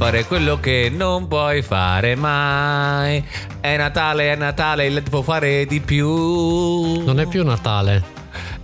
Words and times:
fare 0.00 0.24
quello 0.24 0.58
che 0.58 0.90
non 0.90 1.28
puoi 1.28 1.60
fare 1.60 2.14
mai. 2.14 3.22
È 3.60 3.76
Natale, 3.76 4.32
è 4.32 4.34
Natale, 4.34 5.02
può 5.02 5.20
fare 5.20 5.66
di 5.66 5.80
più. 5.80 7.04
Non 7.04 7.20
è 7.20 7.26
più 7.26 7.44
Natale. 7.44 8.02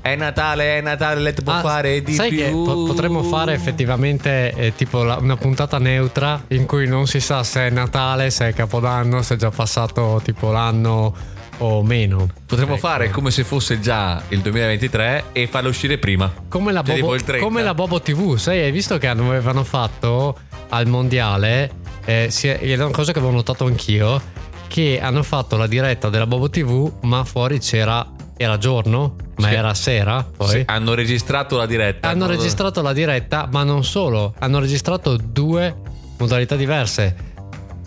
È 0.00 0.16
Natale, 0.16 0.78
è 0.78 0.80
Natale, 0.80 1.16
il 1.18 1.22
LED 1.24 1.42
può 1.42 1.52
Ah, 1.52 1.60
fare 1.60 2.00
di 2.00 2.14
sai 2.14 2.30
più. 2.30 2.38
che 2.38 2.48
po- 2.50 2.84
potremmo 2.84 3.22
fare 3.22 3.52
effettivamente 3.52 4.52
eh, 4.54 4.74
tipo 4.74 5.02
la- 5.02 5.16
una 5.20 5.36
puntata 5.36 5.78
neutra 5.78 6.40
in 6.48 6.64
cui 6.64 6.88
non 6.88 7.06
si 7.06 7.20
sa 7.20 7.42
se 7.42 7.66
è 7.66 7.70
Natale, 7.70 8.30
se 8.30 8.48
è 8.48 8.54
Capodanno, 8.54 9.20
se 9.20 9.34
è 9.34 9.36
già 9.36 9.50
passato 9.50 10.22
tipo 10.24 10.50
l'anno 10.52 11.12
o 11.58 11.82
meno. 11.82 12.28
Potremmo 12.46 12.72
Ecco. 12.74 12.86
fare 12.86 13.10
come 13.10 13.30
se 13.30 13.44
fosse 13.44 13.80
già 13.80 14.22
il 14.28 14.40
2023 14.40 15.24
e 15.32 15.46
farlo 15.46 15.68
uscire 15.70 15.98
prima. 15.98 16.32
Come 16.48 16.72
la, 16.72 16.82
Cioè, 16.82 16.98
Bobo, 17.00 17.14
il 17.14 17.22
30. 17.24 17.44
come 17.44 17.62
la 17.62 17.74
Bobo 17.74 18.00
TV, 18.00 18.36
sai, 18.36 18.60
hai 18.60 18.70
visto 18.72 18.98
che 18.98 19.08
avevano 19.08 19.64
fatto 19.64 20.36
al 20.70 20.86
mondiale, 20.86 21.70
eh, 22.04 22.28
è 22.28 22.74
una 22.74 22.90
cosa 22.90 23.12
che 23.12 23.18
avevo 23.18 23.32
notato 23.34 23.64
anch'io, 23.66 24.20
che 24.68 25.00
hanno 25.00 25.22
fatto 25.22 25.56
la 25.56 25.66
diretta 25.66 26.08
della 26.08 26.26
Bobo 26.26 26.50
TV, 26.50 26.90
ma 27.02 27.24
fuori 27.24 27.58
c'era, 27.60 28.06
era 28.36 28.58
giorno, 28.58 29.14
ma 29.36 29.48
Sì. 29.48 29.54
era 29.54 29.74
sera, 29.74 30.24
poi. 30.36 30.48
Sì, 30.48 30.62
hanno 30.66 30.94
registrato 30.94 31.56
la 31.56 31.66
diretta. 31.66 32.08
Hanno 32.08 32.26
registrato 32.26 32.82
la 32.82 32.92
diretta, 32.92 33.48
ma 33.50 33.62
non 33.62 33.84
solo, 33.84 34.34
hanno 34.38 34.58
registrato 34.58 35.16
due 35.16 35.74
modalità 36.18 36.56
diverse. 36.56 37.34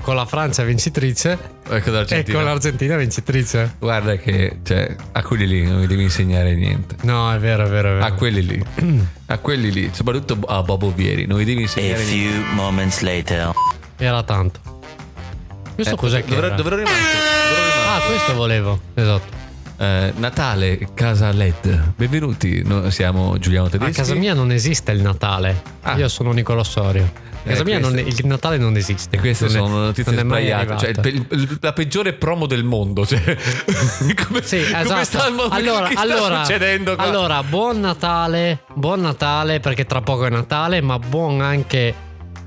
Con 0.02 0.16
la 0.16 0.26
Francia 0.26 0.64
vincitrice 0.64 1.38
Ecco 1.70 1.90
e 1.90 1.92
l'Argentina. 1.92 2.38
con 2.38 2.48
l'Argentina 2.48 2.96
vincitrice. 2.96 3.76
Guarda 3.80 4.16
che 4.16 4.60
cioè, 4.64 4.96
a 5.12 5.22
quelli 5.22 5.46
lì 5.46 5.64
non 5.68 5.80
mi 5.82 5.88
devi 5.88 6.04
insegnare 6.04 6.56
niente. 6.56 6.96
No, 7.02 7.32
è 7.32 7.38
vero, 7.38 7.66
è 7.66 7.70
vero, 7.70 7.90
è 7.90 7.94
vero. 7.94 8.06
A 8.06 8.12
quelli 8.14 8.42
lì. 8.46 8.66
a 9.28 9.38
quelli 9.38 9.72
lì, 9.72 9.90
soprattutto 9.94 10.40
a 10.48 10.64
Bobo 10.64 10.92
Vieri, 10.92 11.26
non 11.28 11.38
mi 11.38 11.44
devi 11.46 11.60
A 11.60 11.62
insegnare 11.64 12.04
niente. 12.06 12.32
few 12.34 12.54
moments 12.56 13.00
later. 13.02 13.52
Era 13.98 14.24
tanto. 14.24 14.60
Questo 15.76 15.94
Eh, 15.94 15.98
cos'è 15.98 16.24
che 16.24 16.34
dove, 16.36 16.48
era? 16.48 16.56
ero 16.58 16.76
rimasto? 16.76 17.18
Ah, 17.88 18.00
questo 18.08 18.34
volevo. 18.34 18.80
Esatto. 18.96 19.39
Eh, 19.82 20.12
Natale, 20.18 20.90
casa 20.94 21.32
LED. 21.32 21.94
Benvenuti, 21.96 22.62
noi 22.66 22.92
siamo 22.92 23.38
Giuliano 23.38 23.68
A 23.68 23.70
Tedeschi. 23.70 23.94
casa 23.94 24.14
mia 24.14 24.34
non 24.34 24.52
esiste 24.52 24.92
il 24.92 25.02
Natale. 25.02 25.62
Ah. 25.84 25.96
Io 25.98 26.10
sono 26.10 26.34
Nicolò 26.34 26.64
Sorio. 26.64 27.10
A 27.46 27.48
casa 27.48 27.62
Eh, 27.62 27.64
mia 27.64 27.80
non- 27.80 27.98
il 27.98 28.20
Natale 28.26 28.58
non 28.58 28.76
esiste. 28.76 29.16
E 29.16 29.20
queste 29.22 29.46
Non 29.46 29.54
sono 29.54 29.78
notizie 29.86 30.14
è 30.18 30.24
mai 30.24 30.48
sbagliate. 30.48 30.78
Cioè, 30.94 31.08
il 31.08 31.26
il- 31.32 31.58
la 31.62 31.72
peggiore 31.72 32.12
promo 32.12 32.46
del 32.46 32.66
mondo. 32.66 33.06
Cioè, 33.06 33.22
come, 34.28 34.42
Sì, 34.44 34.62
come 34.70 34.82
esatto. 34.82 35.04
sta, 35.06 35.24
allora, 35.50 35.88
che 35.88 35.94
sta 35.94 36.02
allora, 36.02 36.44
succedendo 36.44 36.96
qua? 36.96 37.04
allora, 37.06 37.42
buon 37.44 37.80
Natale, 37.80 38.64
buon 38.74 39.00
Natale 39.00 39.62
perché 39.62 39.86
tra 39.86 40.02
poco 40.02 40.26
è 40.26 40.30
Natale, 40.30 40.82
ma 40.82 41.00
buon 41.00 41.40
anche 41.40 41.94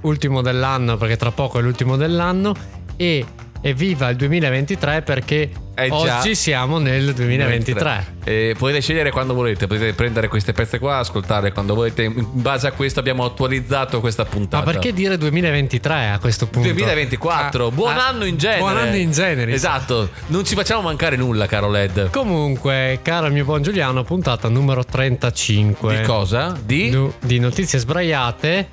ultimo 0.02 0.42
dell'anno 0.42 0.98
perché 0.98 1.16
tra 1.16 1.30
poco 1.30 1.58
è 1.60 1.62
l'ultimo 1.62 1.96
dell'anno 1.96 2.54
e 2.96 3.24
evviva 3.62 4.10
il 4.10 4.16
2023 4.16 5.00
perché 5.00 5.50
Eh 5.84 5.88
già. 5.88 6.18
oggi 6.18 6.34
siamo 6.34 6.78
nel 6.78 7.12
2023. 7.14 8.20
E 8.24 8.54
potete 8.56 8.80
scegliere 8.80 9.10
quando 9.10 9.34
volete, 9.34 9.66
potete 9.66 9.92
prendere 9.94 10.28
queste 10.28 10.52
pezze 10.52 10.78
qua, 10.78 10.98
ascoltarle 10.98 11.52
quando 11.52 11.74
volete. 11.74 12.04
In 12.04 12.26
base 12.32 12.66
a 12.68 12.72
questo 12.72 13.00
abbiamo 13.00 13.24
attualizzato 13.24 14.00
questa 14.00 14.24
puntata. 14.24 14.64
Ma 14.64 14.70
perché 14.70 14.92
dire 14.92 15.18
2023 15.18 16.10
a 16.10 16.18
questo 16.18 16.46
punto? 16.46 16.68
2024, 16.68 17.66
Ah, 17.66 17.70
buon 17.70 17.96
ah, 17.96 18.06
anno 18.08 18.24
in 18.24 18.36
genere. 18.36 18.60
Buon 18.60 18.76
anno 18.76 18.96
in 18.96 19.10
genere. 19.12 19.52
Esatto, 19.52 20.10
non 20.26 20.44
ci 20.44 20.54
facciamo 20.54 20.82
mancare 20.82 21.16
nulla, 21.16 21.46
caro 21.46 21.68
Led. 21.70 22.10
Comunque, 22.10 23.00
caro 23.02 23.28
mio 23.28 23.44
buon 23.44 23.62
Giuliano, 23.62 24.04
puntata 24.04 24.48
numero 24.48 24.84
35. 24.84 25.96
Di 25.98 26.02
cosa? 26.02 26.56
Di? 26.64 26.96
Di 27.20 27.38
notizie 27.38 27.78
sbraiate 27.78 28.68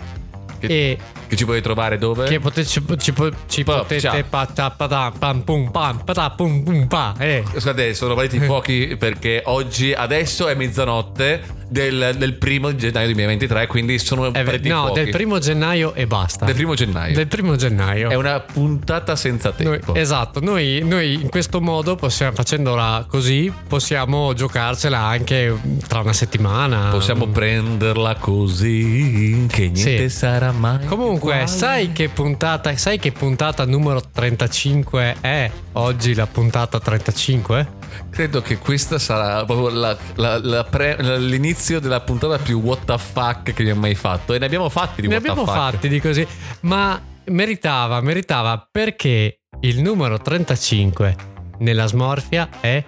Che- 0.60 0.68
e 0.68 0.98
Che 1.30 1.36
ci 1.36 1.46
puoi 1.46 1.62
trovare 1.62 2.00
dove? 2.00 2.26
che 2.26 2.40
pote- 2.40 2.66
ci, 2.66 2.84
ci 2.98 3.14
ci 3.48 3.64
potete 3.64 4.24
pata- 4.28 4.72
pata- 4.72 5.12
pam 5.16 5.42
pum 5.42 5.70
pam 5.70 6.04
pata 6.04 6.32
pum 6.32 6.64
pum 6.64 6.88
pa 6.88 7.14
eh. 7.20 7.44
Scusate, 7.52 7.94
sono 7.94 8.16
partiti 8.16 8.38
i 8.44 8.46
fuochi 8.48 8.96
perché 8.98 9.44
oggi, 9.46 9.94
adesso 9.94 10.48
è 10.48 10.56
mezzanotte 10.56 11.59
del, 11.70 12.16
del 12.18 12.34
primo 12.34 12.76
gennaio 12.76 13.06
2023, 13.08 13.68
quindi 13.68 14.00
sono 14.00 14.34
È 14.34 14.44
ver- 14.44 14.66
no, 14.66 14.86
fuochi. 14.86 15.00
del 15.04 15.10
primo 15.12 15.40
gennaio 15.40 15.94
e 15.94 16.08
basta. 16.08 16.46
Del 16.46 16.56
primo 16.56 16.74
gennaio. 16.74 17.14
Del 17.16 17.28
primo 17.28 17.56
gennaio. 17.56 18.10
È 18.10 18.16
una 18.16 18.40
puntata 18.40 19.16
senza 19.16 19.54
Noi- 19.60 19.78
tempo. 19.80 19.96
esatto, 19.96 20.40
noi, 20.42 20.82
noi 20.84 21.14
in 21.14 21.30
questo 21.30 21.62
modo 21.62 21.96
possiamo, 21.96 22.34
facendola 22.36 23.06
così, 23.08 23.52
possiamo 23.68 24.34
giocarcela 24.34 24.98
anche 25.00 25.56
tra 25.88 26.00
una 26.00 26.14
settimana. 26.14 26.90
Possiamo 26.90 27.28
prenderla 27.28 28.16
così 28.16 29.46
che 29.50 29.70
niente 29.70 30.10
Sì. 30.10 30.16
sarà 30.18 30.52
mai. 30.52 30.86
Comunque, 30.86 31.32
uguale. 31.34 31.48
sai 31.48 31.92
che 31.92 32.10
puntata, 32.10 32.76
sai 32.78 32.98
che 33.00 33.12
puntata 33.12 33.66
numero 33.66 34.02
35 34.12 35.18
è 35.22 35.50
oggi 35.74 36.14
la 36.16 36.26
puntata 36.28 36.80
35? 36.80 37.78
Credo 38.10 38.42
che 38.42 38.58
questa 38.58 38.98
sarà 39.00 39.44
proprio 39.46 39.70
la- 39.70 39.98
la- 40.16 40.40
la 40.42 40.64
pre- 40.64 40.98
l'inizio 41.20 41.80
della 41.80 42.00
puntata 42.02 42.38
più 42.38 42.60
what 42.62 42.86
the 42.86 42.98
fuck 42.98 43.44
che 43.54 43.62
abbiamo 43.62 43.82
mai 43.82 43.96
fatto. 43.96 44.34
E 44.34 44.40
ne 44.40 44.46
abbiamo 44.46 44.70
fatti 44.70 45.02
di 45.02 45.08
Ne 45.08 45.16
what 45.16 45.24
the 45.24 45.30
abbiamo 45.32 45.48
fuck. 45.48 45.58
fatti 45.60 45.88
di 45.88 46.00
così, 46.02 46.26
ma 46.62 47.00
meritava, 47.26 48.02
meritava 48.02 48.68
perché 48.72 49.42
il 49.62 49.82
numero 49.82 50.20
35 50.20 51.16
nella 51.60 51.86
smorfia 51.88 52.48
è 52.62 52.84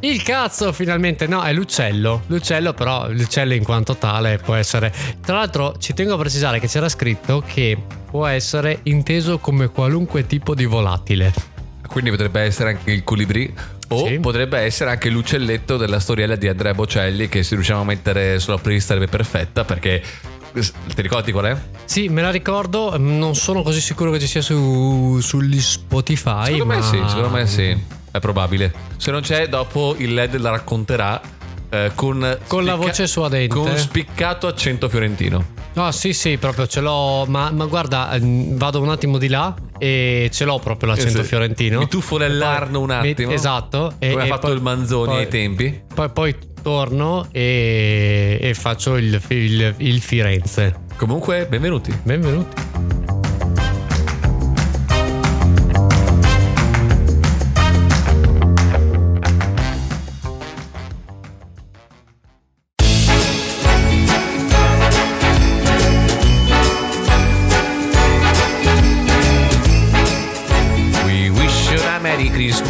il 0.00 0.22
cazzo 0.22 0.70
finalmente, 0.74 1.26
no, 1.26 1.42
è 1.42 1.52
l'uccello. 1.54 2.24
L'uccello 2.26 2.74
però, 2.74 3.08
l'uccello 3.10 3.54
in 3.54 3.64
quanto 3.64 3.96
tale 3.96 4.36
può 4.36 4.52
essere... 4.54 4.92
Tra 5.22 5.36
l'altro 5.36 5.76
ci 5.78 5.94
tengo 5.94 6.14
a 6.14 6.18
precisare 6.18 6.58
che 6.60 6.66
c'era 6.68 6.90
scritto 6.90 7.42
che 7.46 7.78
può 8.10 8.26
essere 8.26 8.80
inteso 8.82 9.38
come 9.38 9.68
qualunque 9.68 10.26
tipo 10.26 10.54
di 10.54 10.66
volatile. 10.66 11.32
Quindi 11.88 12.10
potrebbe 12.10 12.42
essere 12.42 12.70
anche 12.70 12.90
il 12.90 13.02
colibrì. 13.02 13.50
O 13.88 14.06
Sì. 14.06 14.18
potrebbe 14.18 14.58
essere 14.58 14.90
anche 14.90 15.10
l'uccelletto 15.10 15.76
della 15.76 16.00
storiella 16.00 16.36
di 16.36 16.48
Andrea 16.48 16.74
Bocelli. 16.74 17.28
Che 17.28 17.42
se 17.42 17.54
riusciamo 17.54 17.82
a 17.82 17.84
mettere 17.84 18.38
sulla 18.38 18.58
playlist 18.58 18.86
sarebbe 18.88 19.06
perfetta. 19.08 19.64
Perché 19.64 20.02
ti 20.52 21.02
ricordi 21.02 21.32
qual 21.32 21.44
è? 21.46 21.56
Sì, 21.84 22.08
me 22.08 22.22
la 22.22 22.30
ricordo, 22.30 22.96
non 22.96 23.34
sono 23.34 23.62
così 23.62 23.80
sicuro 23.80 24.10
che 24.10 24.20
ci 24.20 24.26
sia 24.26 24.40
su, 24.40 25.18
sugli 25.20 25.60
Spotify. 25.60 26.44
Secondo 26.52 26.66
me 26.66 26.76
ma- 26.76 26.82
sì, 26.82 27.02
secondo 27.06 27.28
me 27.30 27.46
sì. 27.46 27.76
È 28.10 28.18
probabile. 28.20 28.72
Se 28.96 29.10
non 29.10 29.20
c'è, 29.22 29.48
dopo 29.48 29.94
il 29.98 30.14
LED 30.14 30.36
la 30.36 30.50
racconterà. 30.50 31.20
eh, 31.70 31.90
con, 31.96 32.38
Con 32.46 32.64
la 32.64 32.76
voce 32.76 33.06
suadente. 33.08 33.48
Con 33.54 33.76
spiccato 33.76 34.46
accento 34.46 34.88
fiorentino. 34.88 35.44
No, 35.72 35.90
sì, 35.90 36.12
sì, 36.12 36.38
proprio 36.38 36.68
ce 36.68 36.80
l'ho. 36.80 37.24
Ma, 37.26 37.50
ma 37.50 37.64
guarda, 37.66 38.12
ehm, 38.12 38.56
vado 38.56 38.80
un 38.80 38.90
attimo 38.90 39.18
di 39.18 39.26
là 39.26 39.52
e 39.84 40.30
ce 40.32 40.44
l'ho 40.46 40.58
proprio 40.58 40.88
l'accento 40.90 41.22
sì. 41.22 41.28
fiorentino. 41.28 41.78
Mi 41.78 41.88
tuffo 41.88 42.16
nell'arno 42.16 42.80
un 42.80 42.98
Mi- 43.02 43.10
attimo. 43.10 43.32
esatto. 43.32 43.94
e- 43.98 44.10
Come 44.10 44.22
ha 44.22 44.24
e 44.24 44.28
fatto 44.28 44.46
poi- 44.46 44.56
il 44.56 44.62
Manzoni 44.62 45.06
poi- 45.10 45.18
ai 45.18 45.28
tempi. 45.28 45.82
Poi, 45.94 46.08
poi 46.10 46.34
torno 46.62 47.26
e, 47.32 48.38
e 48.40 48.54
faccio 48.54 48.96
il, 48.96 49.20
il- 49.28 49.74
il 49.76 50.00
Firenze. 50.00 50.74
Comunque, 50.96 51.46
benvenuti. 51.48 51.94
Benvenuti. 52.02 52.93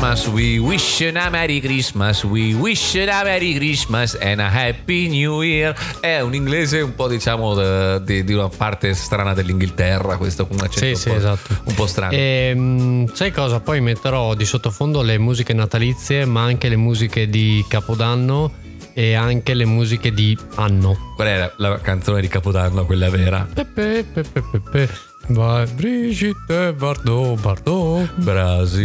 Christmas, 0.04 0.28
we 0.28 0.58
wish 0.58 1.00
you 1.00 1.18
a 1.18 1.30
Merry 1.30 1.60
Christmas, 1.60 2.24
we 2.24 2.52
wish 2.54 2.94
you 2.94 3.08
a 3.08 3.24
Merry 3.24 3.54
Christmas 3.54 4.14
and 4.14 4.38
a 4.38 4.50
Happy 4.50 5.08
New 5.08 5.40
Year. 5.40 5.74
È 5.98 6.20
un 6.20 6.34
inglese 6.34 6.82
un 6.82 6.94
po' 6.94 7.08
diciamo 7.08 7.98
di, 8.00 8.22
di 8.22 8.34
una 8.34 8.50
parte 8.50 8.92
strana 8.92 9.32
dell'Inghilterra, 9.32 10.18
questo 10.18 10.46
con 10.46 10.58
un 10.58 10.64
accento 10.64 10.94
Sì, 10.94 11.00
sì, 11.00 11.08
un, 11.08 11.14
po', 11.14 11.20
esatto. 11.20 11.56
un 11.64 11.74
po' 11.74 11.86
strano. 11.86 12.12
Ehm, 12.12 13.14
sai 13.14 13.32
cosa? 13.32 13.60
Poi 13.60 13.80
metterò 13.80 14.34
di 14.34 14.44
sottofondo 14.44 15.00
le 15.00 15.16
musiche 15.16 15.54
natalizie, 15.54 16.26
ma 16.26 16.42
anche 16.42 16.68
le 16.68 16.76
musiche 16.76 17.26
di 17.26 17.64
Capodanno 17.66 18.52
e 18.92 19.14
anche 19.14 19.54
le 19.54 19.64
musiche 19.64 20.12
di 20.12 20.36
anno. 20.56 21.14
Qual 21.16 21.28
è 21.28 21.38
la, 21.38 21.52
la 21.56 21.80
canzone 21.80 22.20
di 22.20 22.28
Capodanno, 22.28 22.84
quella 22.84 23.08
vera? 23.08 23.48
Pepe, 23.50 24.04
pepe, 24.12 24.42
pepe. 24.42 25.12
Vai 25.28 25.66
Brigitte 25.66 26.72
Bardot, 26.76 27.36
Bardot. 27.40 28.08
Brasil. 28.16 28.84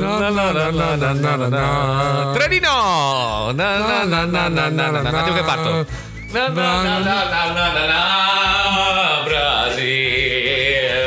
Na, 0.00 0.18
na, 0.18 0.52
na, 0.52 0.70
na, 0.70 0.96
na, 0.96 1.14
na, 1.14 1.36
na, 1.36 1.48
na. 1.48 2.32
Trenino! 2.34 3.52
Na, 3.52 3.78
na, 3.78 4.04
na, 4.04 4.26
na, 4.26 4.48
na, 4.48 4.68
na, 4.68 4.90
na, 4.90 5.02
na. 5.02 5.20
Attimo 5.20 5.36
che 5.36 5.42
parto. 5.44 5.86
Na, 6.32 6.48
na, 6.48 6.82
na, 6.82 6.98
na, 6.98 7.24
na, 7.24 7.52
na, 7.54 7.72
na, 7.72 7.86
na. 7.86 8.02
Brasil, 9.24 9.84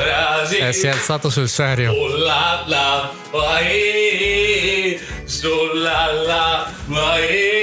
Brasil. 0.05 0.63
Eh, 0.67 0.73
si 0.73 0.87
è 0.87 0.89
alzato 0.91 1.29
sul 1.29 1.49
serio. 1.49 1.91
Sulla 1.93 2.63
la 2.67 3.11
vai, 3.31 4.97
sulla 5.25 6.11
la 6.25 6.71
vai. 6.85 7.56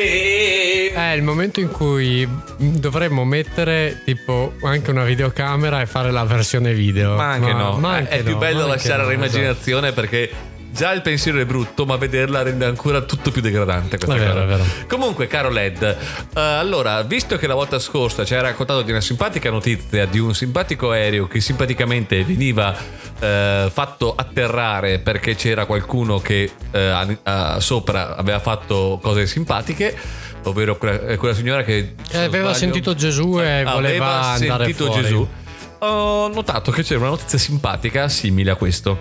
Eh, 1.14 1.16
il 1.16 1.22
momento 1.22 1.60
in 1.60 1.70
cui 1.70 2.28
dovremmo 2.58 3.24
mettere 3.24 4.02
tipo 4.04 4.54
anche 4.62 4.90
una 4.90 5.04
videocamera 5.04 5.80
e 5.80 5.86
fare 5.86 6.10
la 6.10 6.24
versione 6.24 6.74
video. 6.74 7.14
Ma 7.14 7.32
anche 7.32 7.52
no, 7.52 7.78
ma 7.78 7.98
è 7.98 8.00
anche 8.00 8.22
più 8.22 8.32
no, 8.32 8.38
bello 8.38 8.56
ma 8.58 8.64
anche 8.64 8.76
lasciare 8.76 9.02
no, 9.02 9.08
all'immaginazione 9.08 9.92
perché 9.92 10.30
già 10.72 10.92
il 10.92 11.02
pensiero 11.02 11.38
è 11.38 11.46
brutto, 11.46 11.86
ma 11.86 11.96
vederla 11.96 12.42
rende 12.42 12.64
ancora 12.64 13.00
tutto 13.02 13.30
più 13.30 13.40
degradante. 13.40 13.96
Questa 13.96 14.16
È 14.16 14.18
vero, 14.18 14.32
cosa. 14.32 14.42
è 14.42 14.46
vero. 14.46 14.64
Comunque, 14.88 15.28
caro 15.28 15.50
Led, 15.50 15.82
eh, 15.82 15.96
allora, 16.40 17.02
visto 17.02 17.36
che 17.36 17.46
la 17.46 17.54
volta 17.54 17.78
scorsa 17.78 18.24
ci 18.24 18.34
hai 18.34 18.42
raccontato 18.42 18.82
di 18.82 18.90
una 18.90 19.00
simpatica 19.00 19.50
notizia 19.50 20.06
di 20.06 20.18
un 20.18 20.34
simpatico 20.34 20.90
aereo 20.90 21.28
che 21.28 21.40
simpaticamente 21.40 22.24
veniva 22.24 22.74
eh, 23.20 23.70
fatto 23.72 24.14
atterrare 24.16 24.98
perché 24.98 25.36
c'era 25.36 25.64
qualcuno 25.64 26.18
che 26.18 26.50
eh, 26.72 27.16
a- 27.22 27.60
sopra 27.60 28.16
aveva 28.16 28.40
fatto 28.40 28.98
cose 29.00 29.26
simpatiche. 29.26 30.22
Ovvero 30.44 30.76
quella, 30.76 31.00
eh, 31.06 31.16
quella 31.16 31.34
signora 31.34 31.62
che 31.62 31.94
se 32.08 32.14
Eh, 32.16 32.24
aveva 32.24 32.48
sbaglio, 32.48 32.54
sentito 32.58 32.94
Gesù 32.94 33.38
e 33.40 33.62
voleva 33.64 33.72
aveva 33.72 34.20
andare 34.32 34.64
sentito 34.64 34.86
fuori. 34.86 35.02
Gesù. 35.02 35.28
Ho 35.78 36.28
notato 36.28 36.70
che 36.70 36.82
c'era 36.82 37.00
una 37.00 37.08
notizia 37.10 37.38
simpatica 37.38 38.08
simile 38.08 38.50
a 38.50 38.54
questo. 38.54 38.96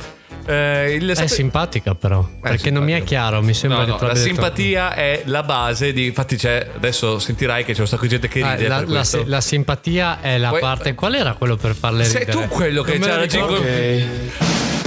Eh, 0.46 0.96
il- 1.00 1.10
È 1.10 1.28
simpatica 1.28 1.96
però, 1.96 2.28
perché 2.42 2.70
non 2.70 2.84
mi 2.84 2.92
è 2.92 2.96
simpatica. 2.96 3.22
chiaro, 3.22 3.42
mi 3.42 3.54
sembra 3.54 3.80
No, 3.80 3.86
che 3.86 3.92
no, 3.92 3.98
tu 3.98 4.06
la 4.06 4.14
detto- 4.14 4.26
simpatia 4.26 4.94
è 4.94 5.22
la 5.26 5.44
base 5.44 5.94
di. 5.94 6.08
Infatti, 6.08 6.36
c'è, 6.36 6.68
adesso 6.76 7.20
sentirai 7.20 7.64
che 7.64 7.74
c'è 7.74 7.80
un 7.82 7.88
sacco 7.88 8.02
di 8.04 8.10
gente 8.10 8.28
che 8.28 8.42
Ah, 8.42 8.56
ride. 8.56 8.68
la, 8.68 8.78
per 8.80 8.88
la- 8.90 8.94
questo. 8.96 9.24
la 9.26 9.40
simpatia 9.42 10.20
è 10.22 10.38
la 10.38 10.50
Poi- 10.50 10.60
parte. 10.60 10.94
Qual 10.96 11.14
era 11.14 11.34
quello 11.34 11.56
per 11.56 11.76
farle 11.76 12.04
Sei 12.04 12.26
ridere? 12.26 12.38
tu 12.42 12.48
quello 12.50 12.82
che 12.84 12.98
lo 12.98 13.06
la 13.06 13.26
jingle. 13.26 14.32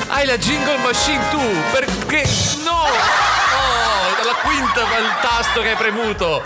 Hai 0.08 0.26
la 0.26 0.36
jingle 0.38 0.76
machine 0.82 1.22
tu! 1.30 1.40
Perché. 1.72 2.28
No! 2.64 3.35
Il 4.80 5.20
tasto 5.22 5.60
che 5.62 5.70
hai 5.70 5.76
premuto. 5.76 6.42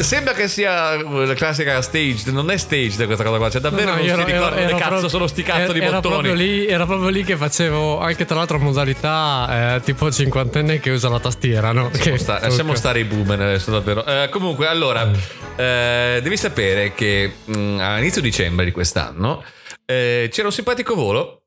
Sembra 0.00 0.32
che 0.34 0.46
sia 0.48 0.94
la 1.02 1.34
classica 1.34 1.80
staged. 1.80 2.28
Non 2.28 2.50
è 2.50 2.56
staged 2.56 3.04
questa 3.06 3.24
cosa 3.24 3.38
qua. 3.38 3.48
Cioè, 3.50 3.60
davvero 3.60 3.90
No, 3.90 3.90
no, 3.92 3.96
non 3.96 4.06
io 4.06 4.14
si 4.14 4.20
ero- 4.20 4.30
ricorda 4.30 4.56
ero- 4.56 4.68
ero 4.68 4.76
cazzo 4.76 4.88
proprio- 4.90 5.08
sono 5.08 5.26
sti 5.26 5.42
cazzo 5.42 5.72
di 5.72 5.78
era 5.80 5.90
bottoni. 6.00 6.14
Proprio 6.14 6.34
lì, 6.34 6.66
era 6.66 6.84
proprio 6.86 7.08
lì 7.08 7.24
che 7.24 7.36
facevo 7.36 8.00
anche 8.00 8.24
tra 8.24 8.36
l'altro 8.36 8.58
modalità 8.58 9.74
eh, 9.76 9.80
tipo 9.80 10.10
cinquantenne 10.10 10.80
che 10.80 10.90
usa 10.90 11.08
la 11.08 11.20
tastiera, 11.20 11.72
no? 11.72 11.88
Lasciamo, 11.92 12.16
sta- 12.18 12.40
lasciamo 12.40 12.74
stare 12.74 13.00
i 13.00 13.04
boomer 13.04 13.40
adesso 13.40 13.70
davvero. 13.70 14.04
Eh, 14.04 14.28
comunque, 14.30 14.66
allora, 14.66 15.10
eh, 15.56 16.20
devi 16.22 16.36
sapere 16.36 16.92
che 16.94 17.32
mh, 17.44 17.78
a 17.80 17.98
inizio 17.98 18.20
dicembre 18.20 18.64
di 18.64 18.70
quest'anno 18.72 19.42
eh, 19.86 20.28
c'era 20.30 20.46
un 20.48 20.52
simpatico 20.52 20.94
volo. 20.94 21.42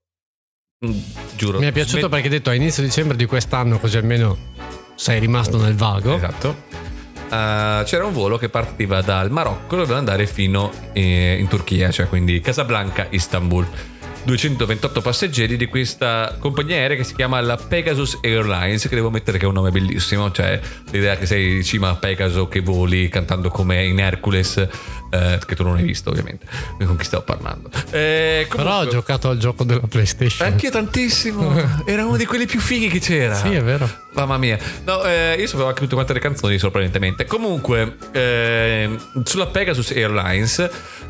mh, 0.80 0.92
giuro. 1.36 1.60
Mi 1.60 1.68
è 1.68 1.72
piaciuto 1.72 2.10
perché 2.10 2.25
hai 2.25 2.31
detto 2.31 2.50
a 2.50 2.54
inizio 2.54 2.81
dicembre 2.83 3.16
di 3.16 3.25
quest'anno, 3.25 3.80
così 3.80 3.98
almeno 3.98 4.54
sei 4.95 5.19
rimasto 5.19 5.57
nel 5.57 5.75
vago. 5.75 6.15
Esatto. 6.15 6.63
Eh, 7.30 7.81
c'era 7.86 8.06
un 8.06 8.13
volo 8.13 8.38
che 8.38 8.50
partiva 8.50 9.01
dal 9.01 9.31
Marocco 9.31 9.75
doveva 9.75 9.97
andare 9.97 10.25
fino 10.27 10.71
eh, 10.94 11.38
in 11.39 11.47
Turchia, 11.47 11.92
cioè 11.92 12.07
quindi 12.07 12.39
Casablanca, 12.39 13.07
Istanbul. 13.09 13.68
228 14.25 15.01
passeggeri 15.01 15.56
di 15.56 15.68
questa 15.68 16.36
compagnia 16.39 16.77
aerea 16.77 16.98
che 16.98 17.04
si 17.04 17.13
chiama 17.13 17.39
la 17.42 17.57
Pegasus 17.57 18.18
Airlines, 18.24 18.88
che 18.88 18.95
devo 18.95 19.12
mettere 19.12 19.38
che 19.38 19.45
è 19.45 19.48
un 19.48 19.54
nome 19.54 19.69
bellissimo, 19.69 20.31
cioè 20.31 20.60
l'idea 20.92 21.16
che 21.16 21.25
sei 21.27 21.57
in 21.57 21.63
cima 21.63 21.89
a 21.89 21.95
Pegaso 21.95 22.48
che 22.48 22.62
voli 22.62 23.07
cantando 23.07 23.50
come 23.50 23.86
in 23.86 24.00
Hercules, 24.00 24.57
eh, 24.57 25.39
che 25.45 25.56
tu 25.56 25.63
non 25.63 25.75
hai 25.77 25.83
visto 25.83 26.10
ovviamente, 26.10 26.48
con 26.83 26.95
chi 26.98 27.04
stavo 27.06 27.24
parlando. 27.24 27.69
Eh, 27.92 28.48
Però 28.50 28.62
ho 28.62 28.66
comunque- 28.66 28.89
giocato 28.92 29.30
al 29.30 29.38
gioco 29.38 29.63
della 29.63 29.86
PlayStation. 29.88 30.48
Anch'io 30.48 30.72
tantissimo, 30.72 31.54
era 31.86 32.06
uno 32.06 32.18
di 32.18 32.25
quelli 32.25 32.48
più 32.48 32.60
fighi 32.60 32.88
che 32.88 33.00
c'era. 33.00 33.36
Sì, 33.36 33.54
è 33.54 33.62
vero. 33.62 33.88
Mamma 34.13 34.38
mia, 34.38 34.57
no, 34.86 35.04
eh, 35.04 35.36
io 35.38 35.45
sapevo 35.45 35.68
anche 35.68 35.81
tutte 35.81 35.94
quante 35.94 36.13
le 36.13 36.19
canzoni, 36.19 36.57
sorprendentemente. 36.57 37.25
Comunque, 37.25 37.98
ehm, 38.12 39.24
sulla 39.24 39.45
Pegasus 39.48 39.92
Airlines, 39.92 40.60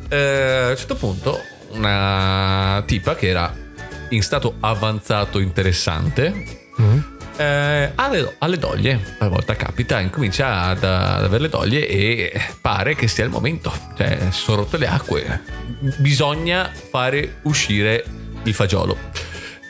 eh, 0.10 0.18
a 0.18 0.70
un 0.72 0.76
certo 0.78 0.96
punto, 0.96 1.40
una 1.72 2.84
tipa 2.86 3.16
che 3.16 3.28
era 3.28 3.54
in 4.10 4.22
stato 4.22 4.56
avanzato 4.60 5.40
interessante. 5.40 6.64
Mm. 6.80 6.98
eh, 7.38 7.92
ha 7.96 8.10
le, 8.10 8.36
ha 8.38 8.48
le 8.48 8.58
doglie, 8.58 9.16
a 9.20 9.28
volta 9.28 9.56
capita, 9.56 10.00
incomincia 10.00 10.62
ad, 10.64 10.84
ad 10.84 11.24
avere 11.24 11.44
le 11.44 11.50
doglie 11.50 11.88
e 11.88 12.42
pare 12.62 12.96
che 12.96 13.08
sia 13.08 13.24
il 13.24 13.30
momento. 13.30 13.72
Cioè, 13.96 14.28
si 14.32 14.42
sono 14.42 14.58
rotte 14.58 14.78
le 14.78 14.88
acque. 14.88 15.42
Bisogna 15.98 16.72
fare 16.90 17.40
uscire 17.44 18.04
il 18.44 18.54
fagiolo. 18.54 18.98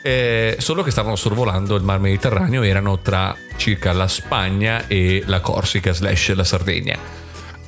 Eh, 0.02 0.56
solo 0.60 0.84
che 0.84 0.92
stavano 0.92 1.16
sorvolando 1.16 1.74
il 1.74 1.82
mar 1.82 1.98
Mediterraneo, 1.98 2.62
erano 2.62 3.00
tra 3.00 3.34
circa 3.56 3.92
la 3.92 4.06
Spagna 4.06 4.86
e 4.86 5.24
la 5.26 5.40
Corsica 5.40 5.92
slash 5.92 6.32
la 6.34 6.44
Sardegna. 6.44 7.25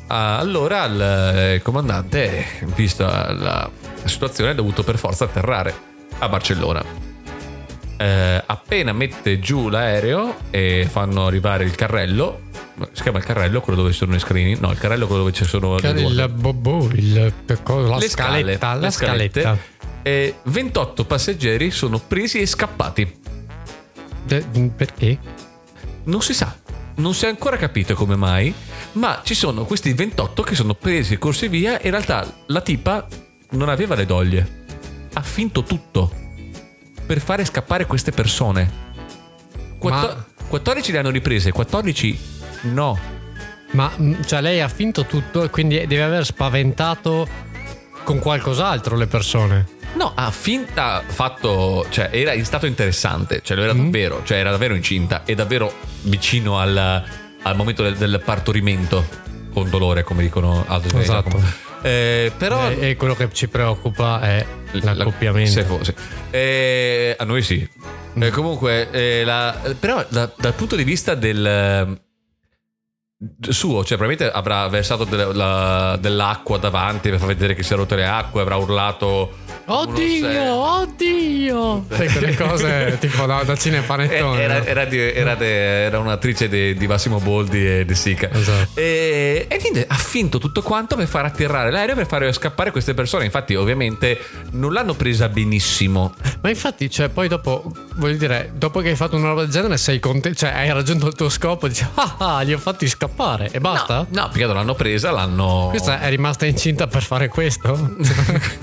Ah, 0.08 0.38
allora 0.38 0.84
il, 0.86 1.54
il 1.56 1.62
comandante, 1.62 2.44
vista 2.74 3.32
la, 3.32 3.70
la 4.02 4.08
situazione, 4.08 4.50
ha 4.50 4.54
dovuto 4.54 4.82
per 4.82 4.96
forza 4.98 5.24
atterrare 5.24 5.74
a 6.18 6.28
Barcellona. 6.28 6.82
Eh, 8.00 8.42
appena 8.46 8.92
mette 8.92 9.38
giù 9.40 9.68
l'aereo 9.68 10.36
e 10.50 10.86
fanno 10.90 11.26
arrivare 11.26 11.64
il 11.64 11.74
carrello, 11.74 12.42
si 12.92 13.02
chiama 13.02 13.18
il 13.18 13.24
carrello, 13.24 13.60
quello 13.60 13.80
dove 13.80 13.90
ci 13.92 13.98
sono 13.98 14.14
i 14.14 14.18
screenini? 14.20 14.58
No, 14.60 14.70
il 14.70 14.78
carrello 14.78 15.06
quello 15.06 15.22
dove 15.22 15.34
ci 15.34 15.44
sono 15.44 15.74
le 15.76 15.80
ruote. 15.90 16.00
Il 16.00 16.28
bobo, 16.34 16.88
il, 16.92 17.12
la 17.14 17.24
Le 17.24 18.08
scale, 18.08 18.08
scaletta, 18.08 18.74
la 18.74 18.80
le 18.80 18.90
scalette. 18.90 19.40
scaletta. 19.40 19.62
E 20.02 20.34
28 20.44 21.04
passeggeri 21.04 21.70
sono 21.70 21.98
presi 21.98 22.38
e 22.40 22.46
scappati. 22.46 23.20
De- 24.24 24.70
perché? 24.74 25.18
Non 26.04 26.22
si 26.22 26.32
sa, 26.32 26.56
non 26.96 27.12
si 27.14 27.26
è 27.26 27.28
ancora 27.28 27.56
capito 27.56 27.94
come 27.94 28.14
mai, 28.16 28.54
ma 28.92 29.20
ci 29.24 29.34
sono 29.34 29.64
questi 29.64 29.92
28 29.92 30.42
che 30.42 30.54
sono 30.54 30.74
presi 30.74 31.14
e 31.14 31.18
corsi 31.18 31.48
via. 31.48 31.78
In 31.82 31.90
realtà 31.90 32.26
la 32.46 32.60
tipa 32.60 33.06
non 33.50 33.68
aveva 33.68 33.94
le 33.94 34.06
doglie, 34.06 34.64
ha 35.12 35.22
finto 35.22 35.62
tutto 35.62 36.10
per 37.06 37.20
fare 37.20 37.44
scappare 37.44 37.86
queste 37.86 38.12
persone. 38.12 38.86
Quattro- 39.78 40.14
Ma- 40.14 40.24
14 40.48 40.92
le 40.92 40.98
hanno 40.98 41.10
riprese, 41.10 41.52
14 41.52 42.18
no. 42.62 42.98
Ma 43.72 43.90
mh, 43.94 44.24
cioè 44.24 44.40
lei 44.40 44.60
ha 44.60 44.68
finto 44.68 45.04
tutto 45.04 45.42
e 45.42 45.50
quindi 45.50 45.76
deve 45.86 46.02
aver 46.02 46.24
spaventato 46.24 47.28
con 48.04 48.18
qualcos'altro 48.18 48.96
le 48.96 49.06
persone. 49.06 49.68
No, 49.94 50.12
ha 50.14 50.30
finta 50.30 51.02
fatto, 51.06 51.86
cioè 51.90 52.10
era 52.12 52.32
in 52.32 52.44
stato 52.44 52.66
interessante, 52.66 53.40
cioè 53.42 53.56
lo 53.56 53.64
era 53.64 53.72
davvero, 53.72 54.22
cioè 54.24 54.38
era 54.38 54.50
davvero 54.50 54.74
incinta 54.74 55.24
e 55.24 55.34
davvero 55.34 55.72
vicino 56.02 56.58
al, 56.58 57.04
al 57.48 57.56
momento 57.56 57.82
del, 57.82 57.96
del 57.96 58.20
partorimento 58.24 59.04
con 59.52 59.68
dolore, 59.70 60.02
come 60.04 60.22
dicono 60.22 60.64
altri 60.66 60.98
Esatto. 60.98 61.40
Eh, 61.82 62.32
però 62.36 62.68
E, 62.70 62.90
e 62.90 62.96
quello 62.96 63.14
che 63.14 63.28
ci 63.32 63.48
preoccupa 63.48 64.20
è 64.20 64.44
l'accoppiamento. 64.72 65.50
Se 65.50 65.62
fosse. 65.64 65.94
Eh, 66.30 67.14
a 67.18 67.24
noi 67.24 67.42
sì. 67.42 67.66
Eh, 68.20 68.30
comunque, 68.30 68.90
eh, 68.90 69.24
la- 69.24 69.56
però 69.78 70.04
da- 70.08 70.30
dal 70.36 70.54
punto 70.54 70.74
di 70.76 70.82
vista 70.84 71.14
del 71.14 71.46
eh, 71.46 72.00
suo, 73.48 73.84
cioè 73.84 73.96
probabilmente 73.96 74.30
avrà 74.30 74.66
versato 74.68 75.04
del- 75.04 75.30
la- 75.34 75.96
dell'acqua 76.00 76.58
davanti 76.58 77.10
per 77.10 77.18
far 77.18 77.28
vedere 77.28 77.54
che 77.54 77.62
si 77.62 77.72
è 77.72 77.76
rotte 77.76 77.96
le 77.96 78.06
acque, 78.06 78.40
avrà 78.40 78.56
urlato 78.56 79.36
Oddio, 79.70 80.54
oddio! 80.54 81.84
Sai 81.90 82.08
quelle 82.08 82.34
cose 82.34 82.96
tipo 83.00 83.26
da, 83.26 83.42
da 83.42 83.52
Eh, 83.52 83.58
cinepanettone. 83.58 84.40
Era, 84.42 84.58
no? 84.60 84.64
era, 84.64 84.84
di- 84.86 84.98
era 84.98 85.34
de- 85.34 85.84
era 85.84 85.98
un'attrice 85.98 86.48
di, 86.48 86.74
di 86.74 86.86
Massimo 86.86 87.18
Boldi 87.20 87.66
e 87.66 87.84
di 87.84 87.94
Sica. 87.94 88.30
Esatto. 88.32 88.80
E, 88.80 89.44
e 89.46 89.58
niente, 89.60 89.84
ha 89.86 89.94
finto 89.96 90.38
tutto 90.38 90.62
quanto 90.62 90.96
per 90.96 91.06
far 91.06 91.26
atterrare 91.26 91.70
l'aereo 91.70 91.94
per 91.94 92.06
fare 92.06 92.32
scappare 92.32 92.70
queste 92.70 92.94
persone. 92.94 93.26
Infatti, 93.26 93.54
ovviamente, 93.56 94.18
non 94.52 94.72
l'hanno 94.72 94.94
presa 94.94 95.28
benissimo. 95.28 96.14
Ma 96.40 96.48
infatti, 96.48 96.88
cioè, 96.88 97.10
poi 97.10 97.28
dopo, 97.28 97.70
voglio 97.96 98.16
dire, 98.16 98.52
dopo 98.54 98.80
che 98.80 98.88
hai 98.88 98.96
fatto 98.96 99.16
una 99.16 99.28
roba 99.28 99.42
del 99.42 99.50
genere, 99.50 99.76
sei 99.76 100.00
contento, 100.00 100.38
cioè 100.38 100.50
hai 100.50 100.72
raggiunto 100.72 101.08
il 101.08 101.14
tuo 101.14 101.28
scopo 101.28 101.66
e 101.66 101.68
dici, 101.68 101.86
ah, 101.94 102.14
ah, 102.18 102.40
li 102.40 102.54
ho 102.54 102.58
fatti 102.58 102.88
scappare 102.88 103.50
e 103.52 103.60
basta? 103.60 104.06
No, 104.08 104.20
no, 104.22 104.28
perché 104.28 104.46
non 104.46 104.54
l'hanno 104.54 104.74
presa, 104.74 105.10
l'hanno. 105.10 105.66
Questa 105.68 106.00
è 106.00 106.08
rimasta 106.08 106.46
incinta 106.46 106.86
per 106.86 107.02
fare 107.02 107.28
questo? 107.28 107.96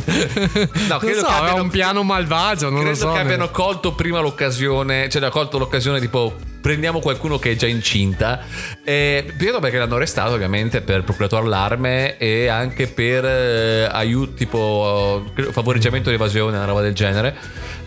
No, 0.95 0.95
non 0.98 1.12
credo 1.12 1.20
so, 1.20 1.26
che 1.28 1.34
abbiano- 1.34 1.62
un 1.62 1.70
piano 1.70 2.04
malvagio, 2.04 2.70
non 2.70 2.82
Credo 2.82 2.90
lo 2.90 2.96
so. 3.08 3.12
che 3.12 3.20
abbiano 3.20 3.50
colto 3.52 3.94
prima 3.94 4.20
l'occasione, 4.20 5.10
cioè 5.10 5.30
colto 5.30 5.58
l'occasione 5.58 6.00
tipo 6.00 6.36
prendiamo 6.62 7.00
qualcuno 7.00 7.38
che 7.38 7.52
è 7.52 7.56
già 7.56 7.68
incinta. 7.68 8.42
E 8.84 9.32
vedo 9.38 9.60
perché 9.60 9.78
l'hanno 9.78 9.96
arrestato 9.96 10.34
ovviamente 10.34 10.82
per 10.82 11.04
procurato 11.04 11.38
allarme 11.38 12.18
e 12.18 12.48
anche 12.48 12.88
per 12.88 13.24
eh, 13.26 13.84
aiuto 13.92 14.34
tipo 14.34 15.24
eh, 15.36 15.44
favoreggiamento 15.52 16.10
di 16.10 16.16
evasione, 16.16 16.58
una 16.58 16.66
roba 16.66 16.82
del 16.82 16.94
genere. 16.94 17.36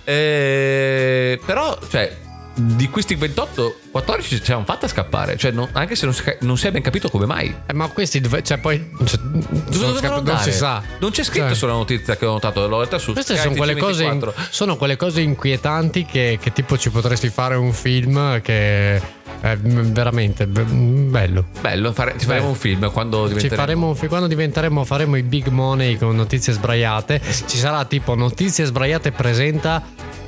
Eh, 0.04 1.40
però, 1.44 1.76
cioè, 1.90 2.16
di 2.60 2.88
questi 2.88 3.14
28, 3.14 3.78
14 3.92 4.42
ci 4.42 4.52
hanno 4.52 4.64
fatta 4.64 4.88
scappare. 4.88 5.36
Cioè, 5.36 5.50
non- 5.52 5.68
anche 5.72 5.94
se 5.94 6.04
non 6.06 6.14
si, 6.14 6.22
non 6.40 6.58
si 6.58 6.66
è 6.66 6.72
ben 6.72 6.82
capito 6.82 7.08
come 7.08 7.24
mai. 7.26 7.54
Eh, 7.66 7.72
ma 7.72 7.86
questi 7.88 8.20
cioè 8.42 8.58
poi 8.58 8.90
cioè, 9.04 9.18
Dove 9.20 9.40
non, 9.40 9.68
dovevano 9.70 9.96
scap- 9.98 10.22
non 10.26 10.38
si 10.38 10.52
sa. 10.52 10.82
Non 10.98 11.10
c'è 11.10 11.22
scritto 11.24 11.46
Cioè, 11.46 11.54
sulla 11.54 11.72
notizia 11.72 12.16
che 12.16 12.26
ho 12.26 12.32
notato. 12.32 12.66
L'ho 12.66 12.80
letta 12.80 12.98
su 12.98 13.12
Queste 13.12 13.36
sono 13.36 13.54
quelle, 13.54 13.76
cose, 13.76 14.04
TG24. 14.06 14.32
sono 14.50 14.76
quelle 14.76 14.96
cose 14.96 15.20
inquietanti 15.20 16.04
che, 16.04 16.38
che 16.40 16.52
tipo 16.52 16.76
ci 16.76 16.90
potresti 16.90 17.28
fare 17.28 17.54
un 17.54 17.72
film 17.72 18.40
che 18.40 18.96
È 19.40 19.54
mm, 19.56 19.92
veramente 19.92 20.46
be- 20.48 20.64
mm, 20.64 21.10
bello. 21.12 21.46
Bello, 21.60 21.92
fare- 21.92 22.14
ci 22.18 22.26
faremo 22.26 22.46
Beh, 22.46 22.50
un 22.50 22.56
film 22.56 22.90
quando 22.90 23.22
Ci 23.28 23.34
diventeremo... 23.34 23.56
faremo 23.62 23.86
un 23.88 23.94
fi- 23.94 24.06
quando 24.08 24.26
diventeremo 24.26 24.84
faremo 24.84 25.16
i 25.16 25.22
big 25.22 25.46
money 25.46 25.96
con 25.96 26.16
notizie 26.16 26.52
sbraiate. 26.52 27.20
Ci 27.46 27.56
sarà 27.56 27.84
tipo 27.84 28.16
notizie 28.16 28.64
sbraiate 28.64 29.12
presenta 29.12 29.80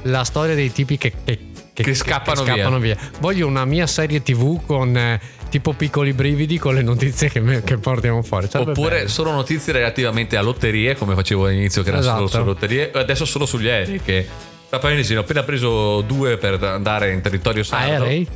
la 0.04 0.22
storia 0.24 0.54
dei 0.54 0.72
tipi 0.72 0.96
che, 0.96 1.12
che- 1.24 1.38
Che 1.82 1.94
scappano 1.94 2.42
via. 2.44 2.78
via. 2.78 2.96
Voglio 3.20 3.46
una 3.46 3.64
mia 3.64 3.86
serie 3.86 4.22
TV 4.22 4.64
con 4.64 4.96
eh, 4.96 5.20
tipo 5.48 5.72
piccoli 5.72 6.12
brividi 6.12 6.58
con 6.58 6.74
le 6.74 6.82
notizie 6.82 7.28
che, 7.28 7.40
me- 7.40 7.62
che 7.62 7.76
portiamo 7.78 8.22
fuori. 8.22 8.48
Sarebbe 8.48 8.70
Oppure 8.72 8.96
bello. 8.96 9.08
solo 9.08 9.30
notizie 9.32 9.72
relativamente 9.72 10.36
a 10.36 10.42
lotterie, 10.42 10.94
come 10.96 11.14
facevo 11.14 11.46
all'inizio, 11.46 11.82
che 11.82 11.88
erano 11.88 12.02
solo 12.04 12.24
Esatto. 12.24 12.42
su 12.42 12.46
lotterie, 12.48 12.90
e 12.92 12.98
adesso 12.98 13.24
solo 13.24 13.46
sugli 13.46 13.68
aerei. 13.68 14.00
Che 14.00 14.26
tra 14.68 14.78
parentesi, 14.78 15.12
ne 15.12 15.18
ho 15.18 15.22
appena 15.22 15.42
preso 15.42 16.00
due 16.02 16.36
per 16.36 16.62
andare 16.62 17.12
in 17.12 17.20
territorio 17.20 17.62
sardo. 17.64 18.04
aerei? 18.04 18.28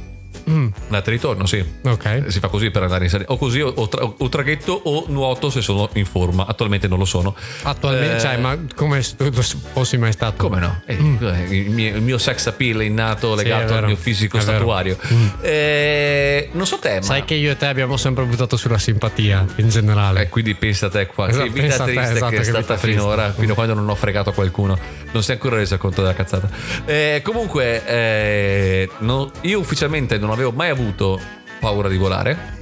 Mm, 0.48 0.66
Andata 0.84 1.08
e 1.10 1.12
ritorno, 1.12 1.46
sì. 1.46 1.64
ok. 1.84 2.24
Si 2.28 2.38
fa 2.38 2.48
così 2.48 2.70
per 2.70 2.82
andare 2.82 3.04
in 3.04 3.10
serie. 3.10 3.26
O 3.30 3.36
così, 3.38 3.60
o, 3.60 3.88
tra- 3.88 4.04
o 4.04 4.28
traghetto, 4.28 4.72
o 4.84 5.04
nuoto 5.08 5.50
se 5.50 5.60
sono 5.62 5.88
in 5.94 6.04
forma. 6.04 6.46
Attualmente 6.46 6.86
non 6.88 6.98
lo 6.98 7.04
sono. 7.04 7.34
Attualmente, 7.62 8.16
Eh, 8.16 8.20
cioè, 8.20 8.36
ma 8.36 8.56
come 8.74 9.02
fossi 9.02 9.96
mai 9.96 10.12
stato? 10.12 10.36
Come 10.48 10.60
no? 10.60 10.82
Eh, 10.86 10.94
il, 10.94 11.70
mio, 11.70 11.94
il 11.96 12.02
mio 12.02 12.18
sex 12.18 12.46
appeal 12.46 12.82
innato 12.82 13.32
Mm. 13.34 13.36
Sì, 13.38 13.42
legato 13.44 13.72
è 13.74 13.76
al 13.78 13.84
mio 13.86 13.96
fisico 13.96 14.36
È 14.36 14.40
statuario. 14.40 14.96
Mm. 15.12 15.26
Eh, 15.40 16.48
non 16.52 16.66
so 16.66 16.78
te, 16.78 16.96
ma. 16.96 17.02
Sai 17.02 17.24
che 17.24 17.34
io 17.34 17.50
e 17.52 17.56
te 17.56 17.66
abbiamo 17.66 17.96
sempre 17.96 18.24
buttato 18.24 18.56
sulla 18.56 18.78
simpatia 18.78 19.44
in 19.56 19.68
generale. 19.68 20.22
Eh, 20.22 20.28
quindi 20.28 20.54
pensa 20.54 20.86
a 20.86 20.90
te 20.90 21.06
qua, 21.06 21.28
Esatto, 21.28 21.44
che 21.52 21.60
vita 21.60 21.74
a 21.82 21.84
te, 21.86 21.92
triste 21.92 22.12
esatto, 22.12 22.28
che 22.30 22.36
è 22.36 22.38
che 22.38 22.44
stata 22.44 22.74
triste. 22.76 22.86
finora, 22.90 23.32
fino 23.32 23.52
a 23.52 23.54
quando 23.54 23.74
non 23.74 23.88
ho 23.88 23.94
fregato 23.94 24.32
qualcuno. 24.32 24.78
Non 25.12 25.22
si 25.22 25.30
è 25.30 25.34
ancora 25.34 25.56
reso 25.56 25.78
conto 25.78 26.00
della 26.02 26.14
cazzata. 26.14 26.48
Eh, 26.84 27.20
comunque, 27.24 27.86
eh, 27.86 28.88
no- 28.98 29.30
io 29.42 29.58
ufficialmente 29.60 30.18
non 30.24 30.32
avevo 30.32 30.50
mai 30.50 30.70
avuto 30.70 31.20
paura 31.60 31.88
di 31.88 31.96
volare. 31.96 32.52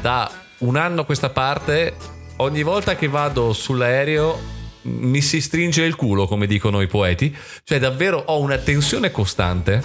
Da 0.00 0.30
un 0.58 0.76
anno 0.76 1.02
a 1.02 1.04
questa 1.04 1.30
parte, 1.30 1.94
ogni 2.36 2.62
volta 2.62 2.96
che 2.96 3.08
vado 3.08 3.52
sull'aereo 3.52 4.56
mi 4.82 5.20
si 5.20 5.40
stringe 5.40 5.82
il 5.82 5.96
culo, 5.96 6.26
come 6.26 6.46
dicono 6.46 6.80
i 6.80 6.86
poeti. 6.86 7.36
Cioè, 7.64 7.78
davvero 7.78 8.22
ho 8.26 8.40
una 8.40 8.58
tensione 8.58 9.10
costante 9.10 9.82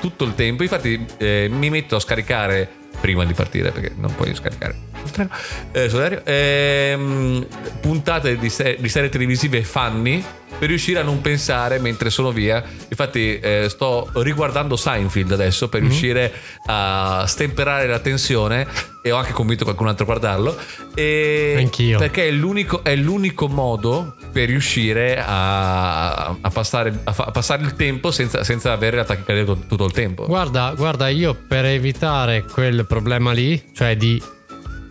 tutto 0.00 0.24
il 0.24 0.34
tempo. 0.34 0.62
Infatti, 0.62 1.04
eh, 1.18 1.48
mi 1.50 1.70
metto 1.70 1.96
a 1.96 2.00
scaricare 2.00 2.68
prima 3.00 3.24
di 3.24 3.32
partire 3.32 3.70
perché 3.72 3.92
non 3.96 4.14
puoi 4.14 4.34
scaricare 4.34 4.93
treno, 5.10 5.30
eh, 5.72 5.88
sull'aereo. 5.88 6.22
ehm, 6.24 7.46
puntate 7.80 8.36
di, 8.36 8.48
se- 8.48 8.76
di 8.78 8.88
serie 8.88 9.08
televisive 9.08 9.62
funny 9.62 10.24
per 10.58 10.68
riuscire 10.68 11.00
a 11.00 11.02
non 11.02 11.20
pensare 11.20 11.78
mentre 11.78 12.10
sono 12.10 12.30
via. 12.30 12.62
Infatti, 12.88 13.38
eh, 13.40 13.66
sto 13.68 14.08
riguardando 14.14 14.76
Seinfeld 14.76 15.32
adesso 15.32 15.68
per 15.68 15.80
riuscire 15.80 16.32
a 16.66 17.24
stemperare 17.26 17.86
la 17.86 17.98
tensione. 17.98 18.92
E 19.02 19.10
ho 19.10 19.16
anche 19.16 19.32
convinto 19.32 19.64
qualcun 19.64 19.88
altro 19.88 20.04
a 20.04 20.06
guardarlo. 20.06 20.56
E 20.94 21.56
Anch'io. 21.58 21.98
Perché 21.98 22.28
è 22.28 22.30
l'unico, 22.30 22.82
è 22.82 22.96
l'unico 22.96 23.48
modo 23.48 24.16
per 24.32 24.48
riuscire 24.48 25.22
a, 25.22 26.28
a 26.28 26.50
passare, 26.50 27.00
a 27.04 27.12
fa- 27.12 27.24
a 27.24 27.30
passare 27.30 27.64
il 27.64 27.74
tempo 27.74 28.10
senza, 28.10 28.44
senza 28.44 28.72
avere 28.72 28.96
la 28.96 29.04
tachicardia 29.04 29.44
tutto, 29.44 29.66
tutto 29.66 29.84
il 29.84 29.92
tempo. 29.92 30.24
Guarda, 30.24 30.72
guarda, 30.74 31.08
io 31.08 31.34
per 31.34 31.66
evitare 31.66 32.44
quel 32.44 32.86
problema 32.86 33.32
lì, 33.32 33.62
cioè 33.74 33.94
di 33.94 34.22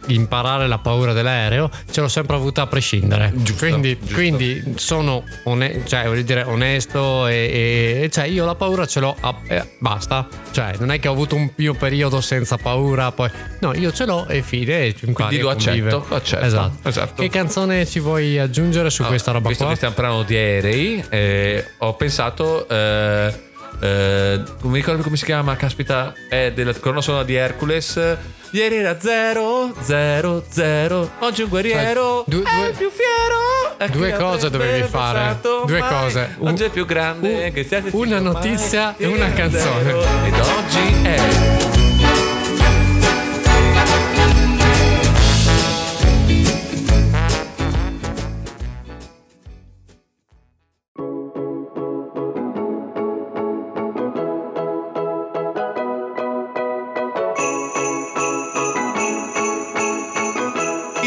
imparare 0.08 0.68
la 0.68 0.78
paura 0.80 1.14
dell'aereo, 1.14 1.70
ce 1.90 2.02
l'ho 2.02 2.08
sempre 2.08 2.36
avuta 2.36 2.64
a 2.64 2.68
prescindere. 2.68 3.32
Giusto, 3.36 3.66
quindi, 3.66 3.98
giusto. 4.00 4.14
quindi 4.16 4.74
sono 4.76 5.24
one- 5.46 5.84
cioè, 5.86 6.06
voglio 6.06 6.22
dire, 6.24 6.44
onesto 6.44 7.28
e, 7.28 8.02
e- 8.04 8.10
cioè 8.12 8.26
io 8.26 8.46
la 8.46 8.56
paura 8.56 8.86
ce 8.86 9.00
l'ho, 9.00 9.16
a- 9.20 9.36
eh, 9.48 9.76
basta. 9.80 10.28
Cioè, 10.52 10.74
non 10.80 10.92
è 10.92 11.00
che 11.00 11.08
ho 11.08 11.12
avuto 11.12 11.36
un 11.36 11.50
mio 11.56 11.74
periodo 11.74 12.22
senza 12.22 12.58
paura, 12.58 13.12
poi 13.12 13.30
no, 13.62 13.74
io 13.76 13.92
ce 13.92 14.06
l'ho 14.06 14.28
e 14.28 14.42
fine. 14.42 14.86
E 14.86 14.96
Quindi 15.14 15.40
lo 15.40 15.50
accetto, 15.50 16.06
accetto, 16.10 16.46
Esatto. 16.46 16.88
esatto. 16.90 17.22
Che 17.22 17.30
canzone 17.30 17.86
ci 17.86 18.00
vuoi 18.00 18.38
aggiungere 18.40 18.90
su 18.90 19.04
Ah, 19.04 19.08
questa 19.08 19.32
roba 19.32 19.48
Visto 19.50 19.64
qua? 19.64 19.72
che 19.74 19.78
stiamo 19.78 19.96
parlando 19.96 20.24
di 20.24 20.36
aerei, 20.36 21.04
eh, 21.10 21.66
ho 21.80 21.94
pensato. 21.96 22.68
Eh, 22.68 23.52
non 23.88 24.72
mi 24.72 24.78
ricordo 24.78 25.04
come 25.04 25.18
si 25.18 25.26
chiama, 25.26 25.56
caspita, 25.56 26.14
è 26.30 26.52
della 26.54 26.74
colonna 26.74 27.02
sonora 27.02 27.24
di 27.24 27.36
Hercules. 27.36 28.18
Ieri 28.52 28.76
era 28.78 29.00
0, 29.00 29.74
0, 29.82 30.44
0. 30.48 31.10
Oggi 31.20 31.42
un 31.42 31.50
guerriero 31.50 32.24
Cioè, 32.30 32.36
due- 32.36 32.44
è 32.44 32.56
due- 32.66 32.74
più 32.78 32.90
fiero. 32.92 33.98
due 33.98 34.14
cose 34.14 34.50
dovevi 34.50 34.88
fare. 34.88 35.40
Due 35.42 35.80
mai. 35.80 35.90
cose. 35.90 36.36
Un- 36.38 36.48
Oggi 36.50 36.64
è 36.64 36.70
più 36.70 36.86
grande. 36.86 37.52
un- 37.52 37.90
una 37.94 38.22
mai. 38.22 38.32
notizia 38.32 38.96
e 38.96 39.06
Ieri 39.08 39.18
una 39.18 39.34
canzone. 39.34 39.90
Ed 39.90 40.34
oggi 40.34 41.02
è. 41.04 41.73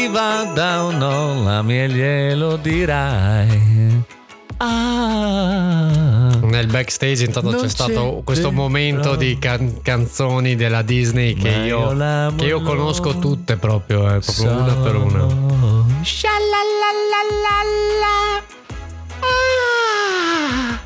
Chi 0.07 0.13
va 0.13 0.49
da 0.53 0.85
o 0.85 0.91
no, 0.91 1.43
la 1.43 1.61
mia 1.61 1.85
glielo 1.85 2.55
dirai. 2.55 4.03
Ah. 4.55 6.29
Nel 6.43 6.67
backstage 6.67 7.25
intanto 7.25 7.49
c'è 7.49 7.57
c'è 7.57 7.67
stato 7.67 8.21
questo 8.23 8.53
momento 8.53 9.17
di 9.17 9.37
can- 9.37 9.81
canzoni 9.81 10.55
della 10.55 10.81
Disney 10.81 11.33
che 11.33 11.49
io, 11.49 11.93
che 12.37 12.45
io 12.45 12.59
no. 12.59 12.65
conosco 12.65 13.19
tutte 13.19 13.57
proprio, 13.57 14.15
eh, 14.15 14.19
proprio 14.19 14.51
una 14.51 14.73
per 14.75 14.95
una. 14.95 15.23
Ah. 19.19 20.79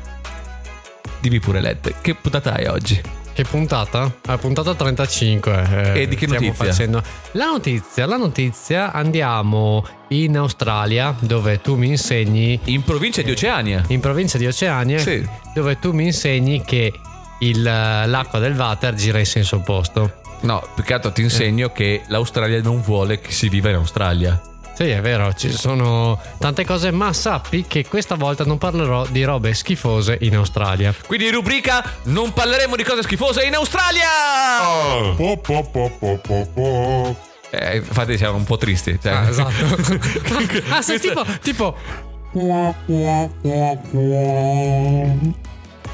Dimmi 1.20 1.38
pure 1.38 1.60
Led, 1.60 1.94
che 2.00 2.14
puntata 2.16 2.54
hai 2.54 2.66
oggi? 2.66 3.21
Che 3.34 3.44
puntata? 3.44 4.12
Ah, 4.26 4.36
puntata 4.36 4.74
35. 4.74 5.92
eh, 5.94 6.02
E 6.02 6.08
di 6.08 6.16
che 6.16 6.26
stiamo 6.26 6.44
notizia? 6.46 6.64
facendo. 6.66 7.02
La 7.32 7.46
notizia, 7.46 8.04
la 8.06 8.16
notizia, 8.18 8.92
andiamo 8.92 9.86
in 10.08 10.36
Australia 10.36 11.14
dove 11.18 11.60
tu 11.62 11.76
mi 11.76 11.88
insegni, 11.88 12.60
In 12.64 12.82
provincia 12.82 13.22
di 13.22 13.30
Oceania. 13.30 13.82
in 13.88 14.00
provincia 14.00 14.36
di 14.36 14.46
Oceania, 14.46 14.98
Sì. 14.98 15.26
dove 15.54 15.78
tu 15.78 15.92
mi 15.92 16.04
insegni 16.04 16.62
che 16.62 16.92
il- 17.40 17.62
l'acqua 17.62 18.38
del 18.38 18.54
water 18.54 18.94
gira 18.94 19.18
in 19.18 19.26
senso 19.26 19.56
opposto. 19.56 20.20
No, 20.40 20.62
altro 20.90 21.10
ti 21.12 21.22
insegno 21.22 21.70
che 21.72 22.02
l'Australia 22.08 22.60
non 22.60 22.82
vuole 22.82 23.18
che 23.20 23.30
si 23.30 23.48
viva 23.48 23.70
in 23.70 23.76
Australia. 23.76 24.38
Sì, 24.74 24.88
è 24.88 25.00
vero, 25.00 25.32
ci 25.34 25.50
sono 25.50 26.18
tante 26.38 26.64
cose, 26.64 26.90
ma 26.90 27.12
sappi 27.12 27.66
che 27.66 27.86
questa 27.86 28.14
volta 28.14 28.44
non 28.44 28.58
parlerò 28.58 29.06
di 29.06 29.22
robe 29.22 29.52
schifose 29.54 30.16
in 30.22 30.36
Australia. 30.36 30.94
Quindi 31.06 31.26
in 31.26 31.32
rubrica 31.32 31.84
non 32.04 32.32
parleremo 32.32 32.74
di 32.74 32.82
cose 32.82 33.02
schifose 33.02 33.44
in 33.44 33.54
Australia! 33.54 34.08
Po, 35.16 35.36
po, 35.36 35.68
po, 35.70 35.90
po, 35.98 36.18
po, 36.22 36.48
po. 36.54 37.16
Eh, 37.50 37.76
infatti 37.76 38.16
siamo 38.16 38.38
un 38.38 38.44
po' 38.44 38.56
tristi. 38.56 38.98
Cioè. 39.00 39.12
Ah, 39.12 39.28
esatto. 39.28 39.52
ah, 40.72 40.80
sì, 40.80 40.98
tipo, 40.98 41.22
tipo, 41.42 41.76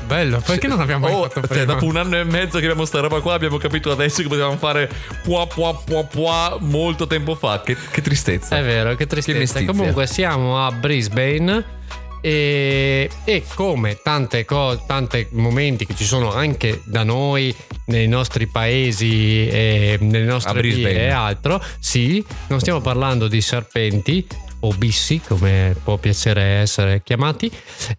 bello, 0.09 0.41
perché 0.45 0.67
non 0.67 0.81
abbiamo 0.81 1.07
mai 1.07 1.15
Oh, 1.15 1.23
fatto 1.29 1.41
cioè, 1.41 1.47
prima? 1.59 1.65
dopo 1.75 1.85
un 1.85 1.97
anno 1.97 2.17
e 2.19 2.25
mezzo 2.25 2.59
che 2.59 2.65
abbiamo 2.65 2.85
sta 2.85 2.99
roba 2.99 3.21
qua, 3.21 3.35
abbiamo 3.35 3.59
capito 3.59 3.93
adesso 3.93 4.23
che 4.23 4.29
potevamo 4.29 4.57
fare 4.57 4.91
pua 5.23 5.47
pua 5.47 5.73
pua 5.75 6.03
pua 6.05 6.57
molto 6.61 7.07
tempo 7.07 7.37
fa. 7.37 7.61
Che, 7.61 7.77
che 7.93 8.03
tristezza. 8.03 8.59
È 8.59 8.63
vero, 8.63 8.91
che 8.91 8.97
Che 8.97 9.07
tristezza. 9.07 9.39
mestizia. 9.39 9.67
Comunque 9.67 10.07
siamo 10.09 10.65
a 10.67 10.73
Brisbane 10.73 11.77
e, 12.21 13.09
e 13.25 13.45
come 13.55 14.01
tante, 14.03 14.45
co- 14.45 14.83
tante 14.87 15.29
momenti 15.33 15.87
che 15.87 15.95
ci 15.95 16.05
sono 16.05 16.33
anche 16.33 16.81
da 16.85 17.05
noi, 17.05 17.55
nei 17.87 18.09
nostri 18.09 18.47
paesi, 18.49 19.47
e 19.49 19.99
nelle 20.01 20.25
nostre 20.25 20.61
vie 20.61 20.91
e 21.05 21.09
altro, 21.11 21.63
sì, 21.79 22.25
non 22.49 22.59
stiamo 22.61 22.81
parlando 22.81 23.29
di 23.29 23.41
serpenti 23.41 24.27
o 24.61 24.73
bissi, 24.77 25.21
come 25.27 25.77
può 25.83 25.97
piacere 25.99 26.43
essere 26.43 27.03
chiamati, 27.03 27.51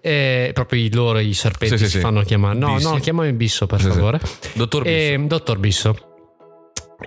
eh, 0.02 0.52
proprio 0.54 0.82
i 0.82 0.94
loro 0.94 1.20
i 1.20 1.34
serpenti 1.34 1.78
Sì, 1.78 1.86
si 1.86 1.90
sì. 1.92 2.00
fanno 2.00 2.22
chiamare. 2.22 2.58
No, 2.58 2.76
Bissi. 2.76 2.88
no, 2.90 2.96
chiamami 3.00 3.32
bisso 3.34 3.66
per 3.68 3.82
favore. 3.82 4.20
Dottor 4.54 4.84
Bisso. 4.84 4.96
E, 4.96 5.20
dottor 5.26 5.58
Bisso. 5.60 5.96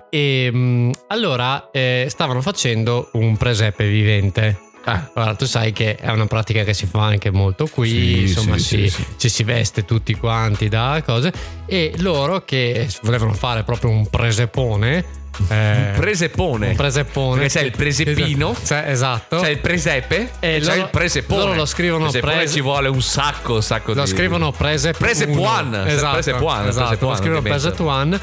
E 0.09 0.51
mh, 0.51 0.91
allora 1.07 1.69
eh, 1.71 2.07
stavano 2.09 2.41
facendo 2.41 3.09
un 3.13 3.37
presepe 3.37 3.87
vivente. 3.87 4.59
Ah, 4.85 5.09
Guarda, 5.13 5.35
tu 5.35 5.45
sai 5.45 5.71
che 5.71 5.95
è 5.95 6.09
una 6.09 6.25
pratica 6.25 6.63
che 6.63 6.73
si 6.73 6.85
fa 6.85 7.03
anche 7.05 7.31
molto 7.31 7.67
qui, 7.67 7.89
Sì, 7.89 8.21
insomma, 8.21 8.57
sì, 8.57 8.89
si- 8.89 8.89
sì, 8.89 9.05
ci 9.17 9.29
si 9.29 9.43
veste 9.43 9.85
tutti 9.85 10.13
quanti 10.15 10.67
da 10.67 11.01
cose. 11.05 11.31
E 11.65 11.93
loro 11.99 12.43
che 12.43 12.89
volevano 13.03 13.33
fare 13.33 13.63
proprio 13.63 13.89
un 13.91 14.07
presepone. 14.09 15.21
eh, 15.47 15.93
presepone. 15.95 16.67
un 16.67 16.75
presepone. 16.75 17.41
Perché 17.41 17.59
c'è 17.59 17.65
il 17.65 17.71
presepino. 17.71 18.55
Cioè, 18.63 18.83
esatto. 18.87 19.39
C'è 19.39 19.49
il 19.49 19.57
presepe 19.59 20.29
E 20.39 20.59
c'è 20.59 20.65
loro- 20.67 20.81
il 20.81 20.89
presepone. 20.91 21.41
loro 21.41 21.53
lo 21.55 21.65
scrivono 21.65 22.03
presepone 22.03 22.33
prese- 22.35 22.53
ci 22.53 22.61
vuole 22.61 22.87
un 22.89 23.01
sacco, 23.01 23.55
un 23.55 23.63
sacco 23.63 23.93
lo 23.93 24.03
di 24.03 24.09
scrivono 24.09 24.51
Presep 24.51 24.95
Presepuan, 24.97 25.87
esatto, 25.87 26.11
Presepuan, 26.13 26.67
esatto, 26.67 26.85
Presepuan, 26.87 27.09
lo 27.11 27.15
scrivono. 27.17 27.41
Presepuan 27.41 28.19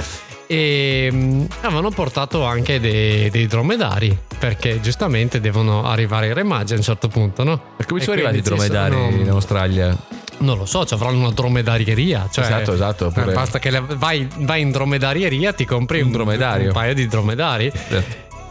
E 0.52 1.09
mm, 1.12 1.45
avevano 1.61 1.90
portato 1.90 2.45
anche 2.45 2.80
dei, 2.80 3.30
dei 3.30 3.47
dromedari, 3.47 4.19
perché 4.37 4.80
giustamente 4.80 5.38
devono 5.40 5.85
arrivare 5.87 6.26
i 6.26 6.33
re 6.35 6.42
magi 6.42 6.73
a 6.73 6.76
un 6.76 6.83
certo 6.83 7.07
punto, 7.07 7.45
no? 7.45 7.61
Per 7.76 7.87
come 7.87 8.00
E 8.00 8.02
sono 8.02 8.16
arrivati 8.16 8.38
i 8.38 8.42
dromedari 8.42 8.92
sono- 8.95 9.11
in 9.11 9.28
Australia? 9.30 9.97
Non 10.38 10.59
lo 10.59 10.66
so, 10.66 10.85
ci 10.85 10.95
avranno 10.95 11.19
una 11.21 11.30
dromedarieria. 11.30 12.28
Cioè, 12.33 12.45
Esatto, 12.47 12.73
esatto, 12.73 13.07
eh, 13.07 13.11
pure- 13.12 13.33
Basta 13.33 13.61
che 13.61 13.71
vai, 13.80 14.26
vai 14.38 14.62
in 14.62 14.73
dromedarieria, 14.73 15.52
ti 15.52 15.64
compri 15.64 16.00
Un 16.00 16.12
un, 16.12 16.21
un 16.21 16.71
paio 16.73 16.95
di 16.95 17.07
dromedari. 17.07 17.71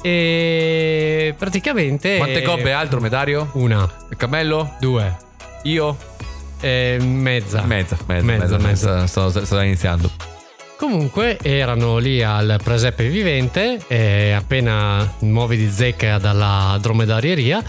E 0.01 1.35
praticamente. 1.37 2.15
Quante 2.15 2.41
gobbe 2.43 2.73
ha 2.73 2.81
il 2.81 2.87
dromedario? 2.87 3.49
Una, 3.55 3.85
Il 4.09 4.15
cammello? 4.15 4.75
due, 4.79 5.17
Io? 5.63 5.97
e 6.61 6.97
mezza. 7.01 7.63
Mezza, 7.63 7.97
mezza, 8.05 8.23
Mezza, 8.25 8.57
mezza. 8.57 8.57
mezza. 8.57 9.07
Sto, 9.07 9.29
sto- 9.31 9.43
sto 9.43 9.59
iniziando. 9.59 10.09
Comunque 10.79 11.37
erano 11.41 11.97
lì 11.97 12.23
al 12.23 12.57
presepe 12.63 13.09
vivente, 13.09 13.81
eh, 13.89 14.31
appena 14.31 15.15
nuovi 15.19 15.57
di 15.57 15.69
zecca 15.69 16.17
dalla 16.19 16.77
dromedarieria, 16.79 17.61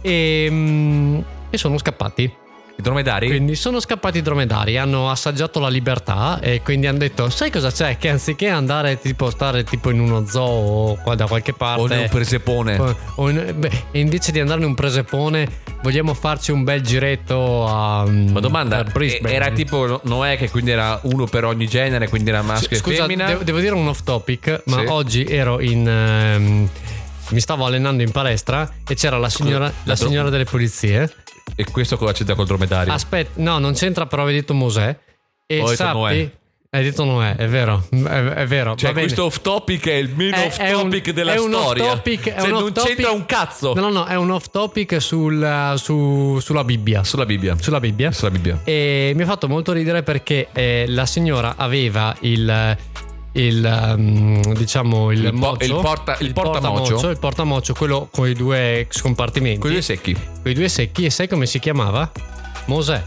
e, 0.00 0.48
mm, 0.50 1.18
e 1.48 1.58
sono 1.58 1.78
scappati. 1.78 2.45
I 2.78 2.82
dromedari? 2.82 3.28
Quindi 3.28 3.54
sono 3.54 3.80
scappati 3.80 4.18
i 4.18 4.22
dromedari, 4.22 4.76
hanno 4.76 5.10
assaggiato 5.10 5.60
la 5.60 5.68
libertà 5.68 6.38
e 6.40 6.60
quindi 6.62 6.86
hanno 6.86 6.98
detto: 6.98 7.30
Sai 7.30 7.50
cosa 7.50 7.70
c'è? 7.70 7.96
Che 7.96 8.10
anziché 8.10 8.48
andare 8.48 9.00
tipo 9.00 9.30
stare 9.30 9.64
tipo 9.64 9.88
in 9.90 9.98
uno 10.00 10.26
zoo 10.26 10.42
o 10.90 10.94
qua 11.02 11.14
da 11.14 11.26
qualche 11.26 11.54
parte. 11.54 11.80
o 11.80 11.86
in 11.86 12.00
un 12.02 12.08
presepone? 12.10 12.76
o- 12.78 12.96
o 13.16 13.30
in- 13.30 13.54
beh, 13.56 13.70
invece 13.92 14.30
di 14.30 14.40
andare 14.40 14.60
in 14.60 14.66
un 14.66 14.74
presepone, 14.74 15.48
vogliamo 15.82 16.12
farci 16.12 16.50
un 16.50 16.64
bel 16.64 16.82
giretto 16.82 17.66
a. 17.66 18.04
Ma 18.10 18.40
domanda, 18.40 18.78
a 18.78 18.84
Brisbane. 18.84 19.32
era 19.34 19.50
tipo 19.50 20.00
Noè 20.04 20.36
che 20.36 20.50
quindi 20.50 20.70
era 20.72 21.00
uno 21.04 21.24
per 21.24 21.44
ogni 21.46 21.66
genere, 21.66 22.08
quindi 22.10 22.28
era 22.28 22.42
maschio 22.42 22.76
Scusa, 22.76 22.96
e 22.96 23.00
femmina? 23.00 23.24
devo, 23.26 23.42
devo 23.42 23.58
dire 23.58 23.74
un 23.74 23.88
off 23.88 24.02
topic, 24.02 24.62
ma 24.66 24.80
Sì. 24.80 24.86
oggi 24.88 25.24
ero 25.24 25.60
in. 25.60 25.88
ehm, 25.88 26.68
mi 27.30 27.40
stavo 27.40 27.64
allenando 27.66 28.02
in 28.04 28.10
palestra 28.12 28.70
e 28.86 28.94
c'era 28.94 29.16
la 29.18 29.28
signora, 29.30 29.72
la 29.84 29.96
signora 29.96 30.28
delle 30.28 30.44
pulizie. 30.44 31.10
E 31.54 31.64
questo 31.70 31.96
cosa 31.96 32.12
c'entra 32.12 32.34
col 32.34 32.46
dromedario? 32.46 32.92
Aspetta, 32.92 33.40
no, 33.42 33.58
non 33.58 33.72
c'entra, 33.74 34.06
però 34.06 34.22
avevi 34.22 34.40
detto 34.40 34.54
Mosè. 34.54 34.98
E 35.46 35.56
Ho 35.60 35.64
detto 35.64 35.76
sappi. 35.76 35.98
Noè. 35.98 36.30
Hai 36.68 36.82
detto 36.82 37.04
Noè, 37.04 37.36
è 37.36 37.46
vero, 37.48 37.86
è, 37.90 37.94
è 38.08 38.46
vero. 38.46 38.74
Cioè, 38.74 38.92
questo 38.92 39.24
off 39.24 39.40
topic 39.40 39.88
è 39.88 39.94
il 39.94 40.10
meno 40.14 40.36
off 40.36 40.58
topic 40.58 41.10
della 41.12 41.32
è 41.32 41.38
un 41.38 41.50
storia. 41.52 41.86
topic- 41.86 42.28
è 42.28 42.40
Cioè, 42.40 42.50
un 42.50 42.58
non 42.58 42.72
c'entra 42.72 43.10
un 43.12 43.24
cazzo. 43.24 43.72
No, 43.72 43.80
no, 43.82 43.90
no, 43.90 44.04
è 44.04 44.16
un 44.16 44.30
off 44.30 44.48
topic 44.50 45.00
sul, 45.00 45.74
su- 45.76 46.38
sulla 46.40 46.64
Bibbia. 46.64 47.02
Sulla 47.04 47.24
Bibbia. 47.24 47.56
Sulla 47.58 47.80
Bibbia. 47.80 48.12
Sulla 48.12 48.30
Bibbia. 48.30 48.60
E 48.64 49.12
mi 49.14 49.22
ha 49.22 49.26
fatto 49.26 49.48
molto 49.48 49.72
ridere 49.72 50.02
perché 50.02 50.48
eh, 50.52 50.84
la 50.88 51.06
signora 51.06 51.54
aveva 51.56 52.14
il. 52.20 52.76
Il 53.36 53.92
um, 53.96 54.54
diciamo 54.54 55.10
il, 55.12 55.24
Il 55.24 55.32
mocio, 55.34 55.64
il 55.64 55.80
porta- 55.80 56.16
il 56.20 56.32
portamocio. 56.32 57.10
il 57.10 57.18
portamocio, 57.18 57.74
quello 57.74 58.08
con 58.10 58.26
i 58.28 58.32
due 58.32 58.86
scompartimenti, 58.88 59.60
Quelli 59.60 59.82
secchi. 59.82 60.14
con 60.14 60.50
i 60.50 60.54
due 60.54 60.68
secchi. 60.68 61.04
E 61.04 61.10
sai 61.10 61.28
come 61.28 61.44
si 61.44 61.58
chiamava? 61.58 62.10
Mosè, 62.64 63.02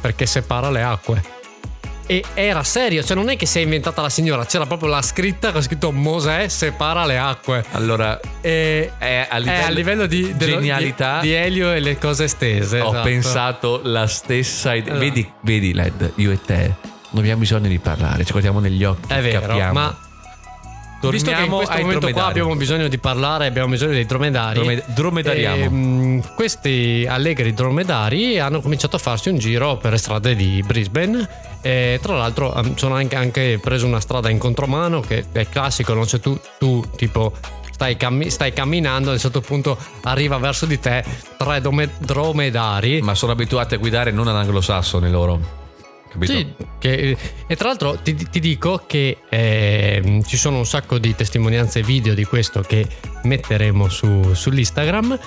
perché 0.00 0.24
separa 0.24 0.70
le 0.70 0.82
acque. 0.82 1.22
E 2.06 2.22
era 2.34 2.62
serio, 2.62 3.02
cioè 3.02 3.14
non 3.16 3.28
è 3.28 3.36
che 3.36 3.44
si 3.46 3.58
è 3.58 3.62
inventata 3.62 4.00
la 4.02 4.08
signora, 4.10 4.44
c'era 4.46 4.64
proprio 4.66 4.88
la 4.88 5.00
scritta 5.02 5.52
con 5.52 5.62
scritto 5.62 5.90
Mosè 5.92 6.48
separa 6.48 7.04
le 7.04 7.18
acque. 7.18 7.64
Allora, 7.72 8.18
E 8.40 8.90
è 8.98 9.26
a 9.30 9.36
è 9.36 9.40
livello, 9.40 9.64
a 9.66 9.70
livello 9.70 10.06
di 10.06 10.34
genialità. 10.36 11.20
di, 11.20 11.28
di 11.28 11.34
Elio 11.34 11.72
e 11.72 11.80
le 11.80 11.98
cose 11.98 12.26
stese. 12.28 12.80
ho 12.80 12.88
esatto. 12.88 13.02
pensato 13.02 13.80
la 13.84 14.06
stessa 14.06 14.74
idea. 14.74 14.92
Allora. 14.94 15.08
Vedi, 15.08 15.30
vedi, 15.40 15.74
Led, 15.74 16.12
io 16.16 16.30
e 16.30 16.40
te 16.40 16.92
non 17.14 17.22
abbiamo 17.22 17.40
bisogno 17.40 17.68
di 17.68 17.78
parlare, 17.78 18.24
ci 18.24 18.32
guardiamo 18.32 18.58
negli 18.58 18.82
occhi. 18.82 19.12
È 19.12 19.22
vero, 19.22 19.40
capiamo. 19.40 19.72
ma 19.72 19.96
visto 21.10 21.30
che 21.30 21.42
in 21.42 21.50
questo 21.50 21.78
momento 21.78 22.10
qua 22.10 22.26
abbiamo 22.26 22.56
bisogno 22.56 22.88
di 22.88 22.98
parlare, 22.98 23.46
abbiamo 23.46 23.68
bisogno 23.68 23.92
dei 23.92 24.04
dromedari. 24.04 24.54
Drome- 24.54 24.82
dromedariamo. 24.86 25.64
ehm, 25.64 26.34
questi 26.34 27.06
allegri 27.08 27.54
dromedari 27.54 28.38
hanno 28.40 28.60
cominciato 28.60 28.96
a 28.96 28.98
farsi 28.98 29.28
un 29.28 29.38
giro 29.38 29.76
per 29.76 29.92
le 29.92 29.98
strade 29.98 30.34
di 30.34 30.62
Brisbane. 30.66 31.28
E 31.62 31.98
tra 32.02 32.16
l'altro 32.16 32.52
ehm, 32.54 32.74
sono 32.74 32.96
anche, 32.96 33.14
anche 33.14 33.60
preso 33.62 33.86
una 33.86 34.00
strada 34.00 34.28
in 34.28 34.38
contromano, 34.38 35.00
che 35.00 35.26
è 35.30 35.48
classico, 35.48 35.94
non 35.94 36.04
c'è 36.04 36.18
tu, 36.20 36.38
tu 36.58 36.84
tipo. 36.96 37.32
Stai, 37.70 37.96
cammi- 37.96 38.30
stai 38.30 38.52
camminando, 38.52 39.10
a 39.10 39.14
un 39.14 39.18
certo 39.18 39.40
punto 39.40 39.76
arriva 40.02 40.38
verso 40.38 40.64
di 40.64 40.78
te 40.78 41.04
tre 41.36 41.60
dome- 41.60 41.90
dromedari. 41.98 43.02
Ma 43.02 43.16
sono 43.16 43.32
abituati 43.32 43.74
a 43.74 43.78
guidare 43.78 44.12
non 44.12 44.28
ad 44.28 44.36
anglosassoni 44.36 45.10
loro. 45.10 45.62
Capito? 46.14 46.32
Sì, 46.32 46.54
che- 46.78 47.16
e 47.46 47.56
tra 47.56 47.68
l'altro 47.68 47.98
ti, 48.02 48.14
ti 48.14 48.40
dico 48.40 48.84
che 48.86 49.18
ehm, 49.28 50.22
ci 50.22 50.36
sono 50.36 50.58
un 50.58 50.66
sacco 50.66 50.98
di 50.98 51.14
testimonianze 51.14 51.82
video 51.82 52.14
di 52.14 52.24
questo 52.24 52.60
che 52.62 52.86
metteremo 53.24 53.88
su, 53.88 54.32
sull'Instagram. 54.32 55.18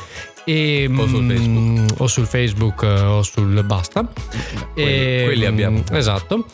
E, 0.46 0.90
O 0.96 1.06
sul 1.08 1.28
Facebook. 1.28 2.00
o 2.02 2.08
sul 2.08 2.26
Facebook 2.26 2.84
eh, 2.84 2.88
o 3.02 3.22
sul 3.22 3.64
basta. 3.66 4.08
Quelli- 4.74 5.24
quelli 5.26 5.44
mm, 5.46 5.48
abbiamo. 5.48 5.84
Esatto. 5.92 6.46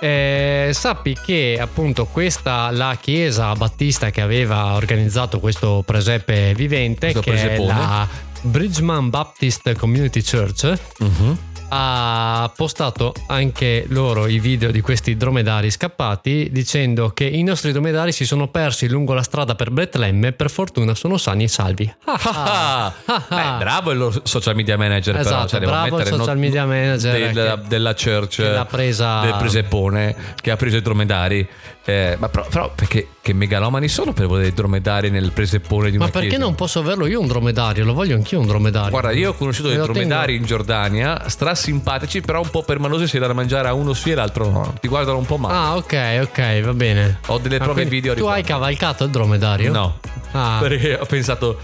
Eh, 0.00 0.70
sappi 0.74 1.16
che 1.24 1.56
appunto 1.58 2.04
questa 2.06 2.70
la 2.70 2.98
chiesa 3.00 3.54
battista 3.54 4.10
che 4.10 4.20
aveva 4.20 4.74
organizzato 4.74 5.38
questo 5.40 5.82
presepe 5.86 6.52
vivente 6.54 7.12
Questo 7.12 7.20
che 7.22 7.30
presepone. 7.30 7.70
è 7.72 7.74
la 7.74 8.08
Bridgman 8.42 9.08
Baptist 9.10 9.72
Community 9.76 10.22
Church 10.22 10.72
Mhm. 10.98 11.38
Ha 11.68 12.50
postato 12.54 13.12
anche 13.26 13.84
loro 13.88 14.26
i 14.26 14.38
video 14.38 14.70
di 14.70 14.80
questi 14.80 15.16
dromedari 15.16 15.70
scappati 15.70 16.48
dicendo 16.52 17.10
che 17.10 17.24
i 17.24 17.42
nostri 17.42 17.72
dromedari 17.72 18.12
si 18.12 18.24
sono 18.24 18.48
persi 18.48 18.88
lungo 18.88 19.14
la 19.14 19.22
strada 19.22 19.54
per 19.54 19.70
Betlemme 19.70 20.32
per 20.32 20.50
fortuna 20.50 20.94
sono 20.94 21.16
sani 21.16 21.44
e 21.44 21.48
salvi. 21.48 21.94
Ah, 22.04 22.14
Ah, 22.26 22.92
ah. 23.06 23.24
beh, 23.28 23.58
bravo 23.58 23.90
il 23.90 24.20
social 24.24 24.54
media 24.54 24.76
manager 24.76 25.14
però, 25.16 25.26
Esatto, 25.28 25.48
cioè, 25.48 25.60
devo 25.60 25.72
bravo 25.72 25.98
il 26.00 26.06
social 26.06 26.38
media 26.38 26.64
manager 26.66 27.12
della, 27.32 27.56
che- 27.56 27.68
della 27.68 27.94
church 27.94 28.36
che 28.36 28.48
l'ha 28.50 28.64
presa- 28.64 29.20
del 29.20 29.34
presepone 29.36 30.14
che 30.40 30.50
ha 30.50 30.56
preso 30.56 30.76
i 30.76 30.82
dromedari 30.82 31.46
Eh, 31.88 32.16
ma 32.18 32.28
però, 32.28 32.44
però 32.50 32.72
perché 32.74 33.06
che 33.22 33.32
megalomani 33.32 33.86
sono 33.86 34.12
per 34.12 34.26
volere 34.26 34.52
dromedari 34.52 35.08
nel 35.08 35.30
presepone 35.30 35.88
di 35.90 35.96
una 35.96 36.06
Ma 36.06 36.10
perché 36.10 36.28
chiesa? 36.30 36.42
non 36.42 36.56
posso 36.56 36.80
averlo 36.80 37.06
io 37.06 37.20
un 37.20 37.28
dromedario? 37.28 37.84
Lo 37.84 37.92
voglio 37.94 38.16
anch'io 38.16 38.40
un 38.40 38.46
dromedario. 38.48 38.90
Guarda, 38.90 39.12
io 39.12 39.30
ho 39.30 39.34
conosciuto 39.34 39.68
dei 39.68 39.76
dromedari 39.78 40.32
tengo. 40.32 40.40
in 40.42 40.46
Giordania, 40.46 41.28
strasimpatici, 41.28 42.20
però 42.22 42.40
un 42.42 42.50
po' 42.50 42.64
permalosi, 42.64 43.06
si 43.06 43.18
da 43.20 43.32
mangiare 43.32 43.68
a 43.68 43.72
uno 43.72 43.92
sì 43.94 44.10
e 44.10 44.14
l'altro 44.16 44.50
no. 44.50 44.74
Ti 44.80 44.88
guardano 44.88 45.18
un 45.18 45.26
po' 45.26 45.36
male. 45.38 45.54
Ah, 45.54 45.76
ok, 45.76 46.20
ok, 46.28 46.60
va 46.62 46.74
bene. 46.74 47.18
Ho 47.26 47.38
delle 47.38 47.56
Ah, 47.56 47.64
prove 47.64 47.84
video. 47.84 48.14
Tu 48.14 48.24
hai 48.26 48.40
riguardo. 48.42 48.46
cavalcato 48.46 49.04
il 49.04 49.10
dromedario? 49.10 49.70
No. 49.72 49.98
Ah. 50.36 50.58
Perché 50.60 50.94
ho 51.00 51.06
pensato, 51.06 51.58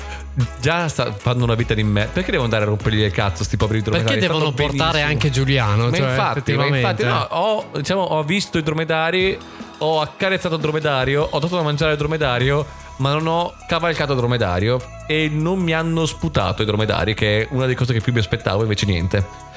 già 0.61 0.88
sta 0.88 1.12
fanno 1.12 1.44
una 1.44 1.54
vita 1.54 1.74
di 1.74 1.82
me. 1.82 2.08
Perché 2.12 2.30
devo 2.30 2.44
andare 2.44 2.64
a 2.64 2.66
rompergli 2.66 3.02
il 3.02 3.11
cazzo, 3.11 3.44
sti 3.44 3.56
poveri 3.56 3.82
dromedari? 3.82 4.18
Perché 4.18 4.26
devono 4.26 4.52
portare 4.52 4.76
benissimo. 4.76 5.06
anche 5.08 5.30
Giuliano? 5.30 5.88
Ma 5.88 5.96
cioè, 5.96 6.08
infatti, 6.08 6.54
ma 6.54 6.66
infatti 6.66 7.04
no, 7.04 7.26
ho, 7.30 7.66
diciamo, 7.74 8.00
ho 8.00 8.22
visto 8.22 8.58
i 8.58 8.62
dromedari, 8.62 9.38
ho 9.78 10.00
accarezzato 10.00 10.54
il 10.54 10.61
dromedario, 10.61 11.26
ho 11.30 11.38
dato 11.38 11.56
da 11.56 11.62
mangiare 11.62 11.92
il 11.92 11.98
dromedario, 11.98 12.66
ma 12.96 13.12
non 13.12 13.26
ho 13.26 13.54
cavalcato 13.66 14.12
il 14.12 14.18
dromedario 14.18 14.80
e 15.06 15.28
non 15.30 15.58
mi 15.58 15.72
hanno 15.72 16.06
sputato 16.06 16.62
i 16.62 16.64
dromedari, 16.64 17.14
che 17.14 17.42
è 17.42 17.46
una 17.50 17.62
delle 17.62 17.74
cose 17.74 17.92
che 17.92 18.00
più 18.00 18.12
mi 18.12 18.20
aspettavo, 18.20 18.62
invece 18.62 18.87
niente. 18.87 19.50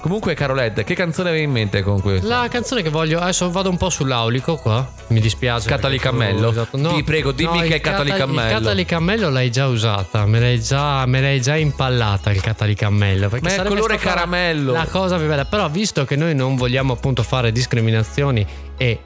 Comunque, 0.00 0.32
caro 0.34 0.54
Led, 0.54 0.82
che 0.82 0.94
canzone 0.94 1.28
avevi 1.28 1.44
in 1.44 1.50
mente 1.50 1.82
con 1.82 2.00
questo? 2.00 2.26
La 2.26 2.48
canzone 2.50 2.80
che 2.82 2.88
voglio, 2.88 3.18
adesso 3.20 3.50
vado 3.50 3.68
un 3.68 3.76
po' 3.76 3.90
sull'aulico 3.90 4.56
qua. 4.56 4.90
Mi 5.08 5.20
dispiace. 5.20 5.68
Catali 5.68 5.98
perché 5.98 6.10
tu- 6.10 6.18
Cammello? 6.18 6.50
esatto, 6.50 6.78
Ti 6.94 7.02
prego, 7.02 7.32
dimmi 7.32 7.58
il 7.58 7.68
che 7.68 7.74
è 7.76 7.80
Catali 7.80 8.10
Catali- 8.10 8.18
Cammello. 8.34 8.48
Il 8.56 8.62
Catali 8.62 8.84
Cammello 8.86 9.28
l'hai 9.30 9.50
già 9.50 9.66
usata, 9.66 10.24
me 10.26 10.40
l'hai 10.40 10.60
già, 10.62 11.04
me 11.06 11.20
l'hai 11.20 11.40
già 11.42 11.56
impallata 11.56 12.30
il 12.30 12.40
Catali 12.40 12.74
Cammello. 12.74 13.28
perché 13.28 13.44
Ma 13.48 13.54
è 13.54 13.60
il 13.60 13.68
colore 13.68 13.96
caramello. 13.98 14.72
La 14.72 14.86
cosa 14.86 15.16
più 15.18 15.26
bella. 15.26 15.44
Però, 15.44 15.68
visto 15.68 16.04
che 16.06 16.16
noi 16.16 16.34
non 16.34 16.56
vogliamo 16.56 16.94
appunto 16.94 17.22
fare 17.22 17.52
discriminazioni 17.52 18.46
e 18.78 19.00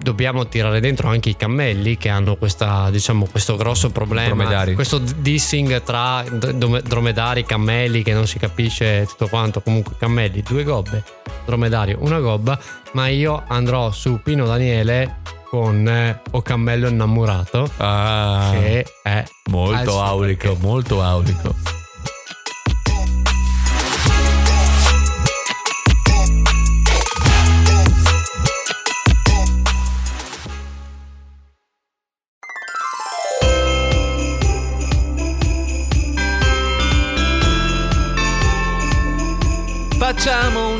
dobbiamo 0.00 0.46
tirare 0.48 0.80
dentro 0.80 1.08
anche 1.08 1.28
i 1.30 1.36
cammelli 1.36 1.96
che 1.96 2.08
hanno 2.08 2.36
questa, 2.36 2.88
diciamo, 2.90 3.26
questo 3.26 3.56
grosso 3.56 3.90
problema. 3.90 4.26
Dromedari. 4.34 4.74
Questo 4.74 4.98
dissing 4.98 5.82
tra 5.82 6.24
dromedari, 6.24 7.44
cammelli 7.44 8.02
che 8.02 8.12
non 8.12 8.26
si 8.26 8.38
capisce 8.38 9.06
tutto 9.08 9.28
quanto. 9.28 9.60
Comunque, 9.60 9.94
cammelli, 9.98 10.42
due 10.42 10.64
gobbe, 10.64 11.02
dromedario, 11.44 11.98
una 12.00 12.20
gobba. 12.20 12.58
Ma 12.92 13.08
io 13.08 13.42
andrò 13.48 13.90
su 13.90 14.20
Pino 14.22 14.46
Daniele 14.46 15.16
con 15.50 15.86
eh, 15.88 16.20
O 16.32 16.42
Cammello 16.42 16.88
Innamorato, 16.88 17.70
Ah, 17.78 18.50
che 18.52 18.86
è 19.02 19.24
molto 19.50 20.02
aulico, 20.02 20.48
perché. 20.48 20.66
molto 20.66 21.02
aulico. 21.02 21.54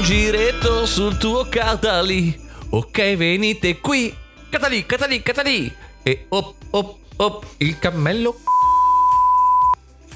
Giretto 0.09 0.87
sul 0.87 1.19
tuo 1.19 1.47
Catali. 1.51 2.35
Ok, 2.71 3.15
venite 3.15 3.79
qui. 3.79 4.17
Catali, 4.49 4.87
Catali, 4.87 5.21
Catali. 5.23 5.71
e 6.03 6.25
op, 6.31 6.55
op, 6.71 6.97
op, 7.17 7.45
il 7.59 7.79
cammello. 7.79 8.41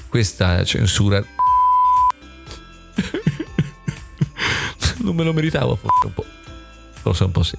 Questa 0.09 0.65
censura. 0.65 1.23
non 5.05 5.15
me 5.15 5.23
lo 5.23 5.31
meritavo, 5.31 5.75
forse 5.75 6.05
un 6.07 6.13
po'. 6.15 6.25
Forse 6.99 7.23
un 7.25 7.31
po' 7.31 7.43
sì. 7.43 7.57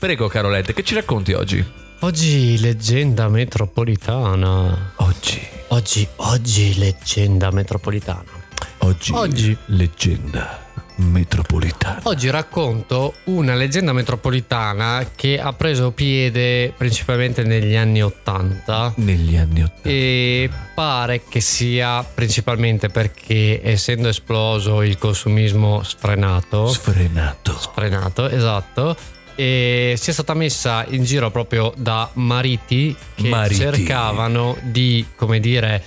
Prego, 0.00 0.26
Carolette, 0.26 0.74
che 0.74 0.82
ci 0.82 0.96
racconti 0.96 1.32
oggi? 1.32 1.64
Oggi 2.00 2.58
leggenda 2.58 3.28
metropolitana. 3.28 4.94
Oggi. 4.96 5.46
Oggi, 5.68 6.08
oggi 6.16 6.76
leggenda 6.76 7.52
metropolitana. 7.52 8.32
Oggi. 8.78 9.12
Oggi. 9.12 9.56
Leggenda 9.66 10.66
metropolitana. 10.98 12.00
Oggi 12.04 12.30
racconto 12.30 13.14
una 13.24 13.54
leggenda 13.54 13.92
metropolitana 13.92 15.10
che 15.14 15.40
ha 15.40 15.52
preso 15.52 15.90
piede 15.90 16.72
principalmente 16.76 17.42
negli 17.42 17.74
anni 17.74 18.02
Ottanta. 18.02 18.92
Negli 18.96 19.36
anni 19.36 19.62
Ottanta. 19.62 19.88
E 19.88 20.50
pare 20.74 21.22
che 21.28 21.40
sia 21.40 22.02
principalmente 22.02 22.88
perché 22.88 23.60
essendo 23.62 24.08
esploso 24.08 24.82
il 24.82 24.98
consumismo 24.98 25.82
sfrenato, 25.82 26.68
Sfrenato. 26.68 27.58
sfrenato, 27.58 28.28
esatto, 28.28 28.96
e 29.34 29.94
sia 29.96 30.12
stata 30.12 30.34
messa 30.34 30.84
in 30.88 31.04
giro 31.04 31.30
proprio 31.30 31.72
da 31.76 32.10
mariti 32.14 32.94
che 33.14 33.28
Mariti. 33.28 33.60
cercavano 33.60 34.56
di, 34.62 35.06
come 35.14 35.38
dire, 35.38 35.82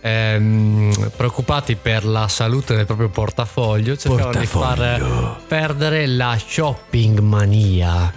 ehm, 0.00 1.10
preoccupati 1.16 1.76
per 1.76 2.04
la 2.04 2.28
salute 2.28 2.74
del 2.74 2.86
proprio 2.86 3.08
portafoglio, 3.08 3.96
cercavano 3.96 4.38
di 4.38 4.46
far 4.46 4.76
Portafoglio. 4.76 5.40
perdere 5.46 6.06
la 6.06 6.38
shopping 6.38 7.18
mania 7.20 8.12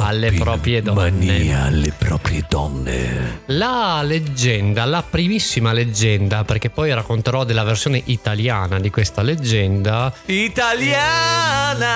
alle 0.00 0.28
Shopping 0.28 0.38
proprie 0.38 0.82
donne. 0.82 1.10
Mania 1.10 1.64
alle 1.64 1.92
proprie 1.96 2.44
donne. 2.48 3.42
La 3.46 4.02
leggenda, 4.02 4.84
la 4.84 5.02
primissima 5.02 5.72
leggenda, 5.72 6.44
perché 6.44 6.70
poi 6.70 6.92
racconterò 6.92 7.44
della 7.44 7.64
versione 7.64 8.02
italiana 8.06 8.78
di 8.80 8.90
questa 8.90 9.22
leggenda. 9.22 10.12
Italiana. 10.26 11.94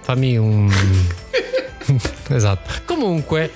Fammi 0.00 0.36
un. 0.36 0.72
esatto. 2.28 2.70
Comunque, 2.84 3.52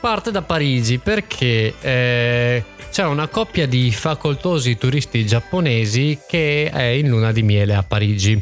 parte 0.00 0.30
da 0.30 0.42
Parigi 0.42 0.98
perché 0.98 1.74
eh, 1.80 2.64
c'è 2.90 3.04
una 3.04 3.28
coppia 3.28 3.66
di 3.66 3.90
facoltosi 3.90 4.76
turisti 4.78 5.24
giapponesi 5.26 6.18
che 6.26 6.70
è 6.72 6.82
in 6.82 7.08
luna 7.08 7.32
di 7.32 7.42
miele 7.42 7.74
a 7.74 7.82
Parigi. 7.82 8.40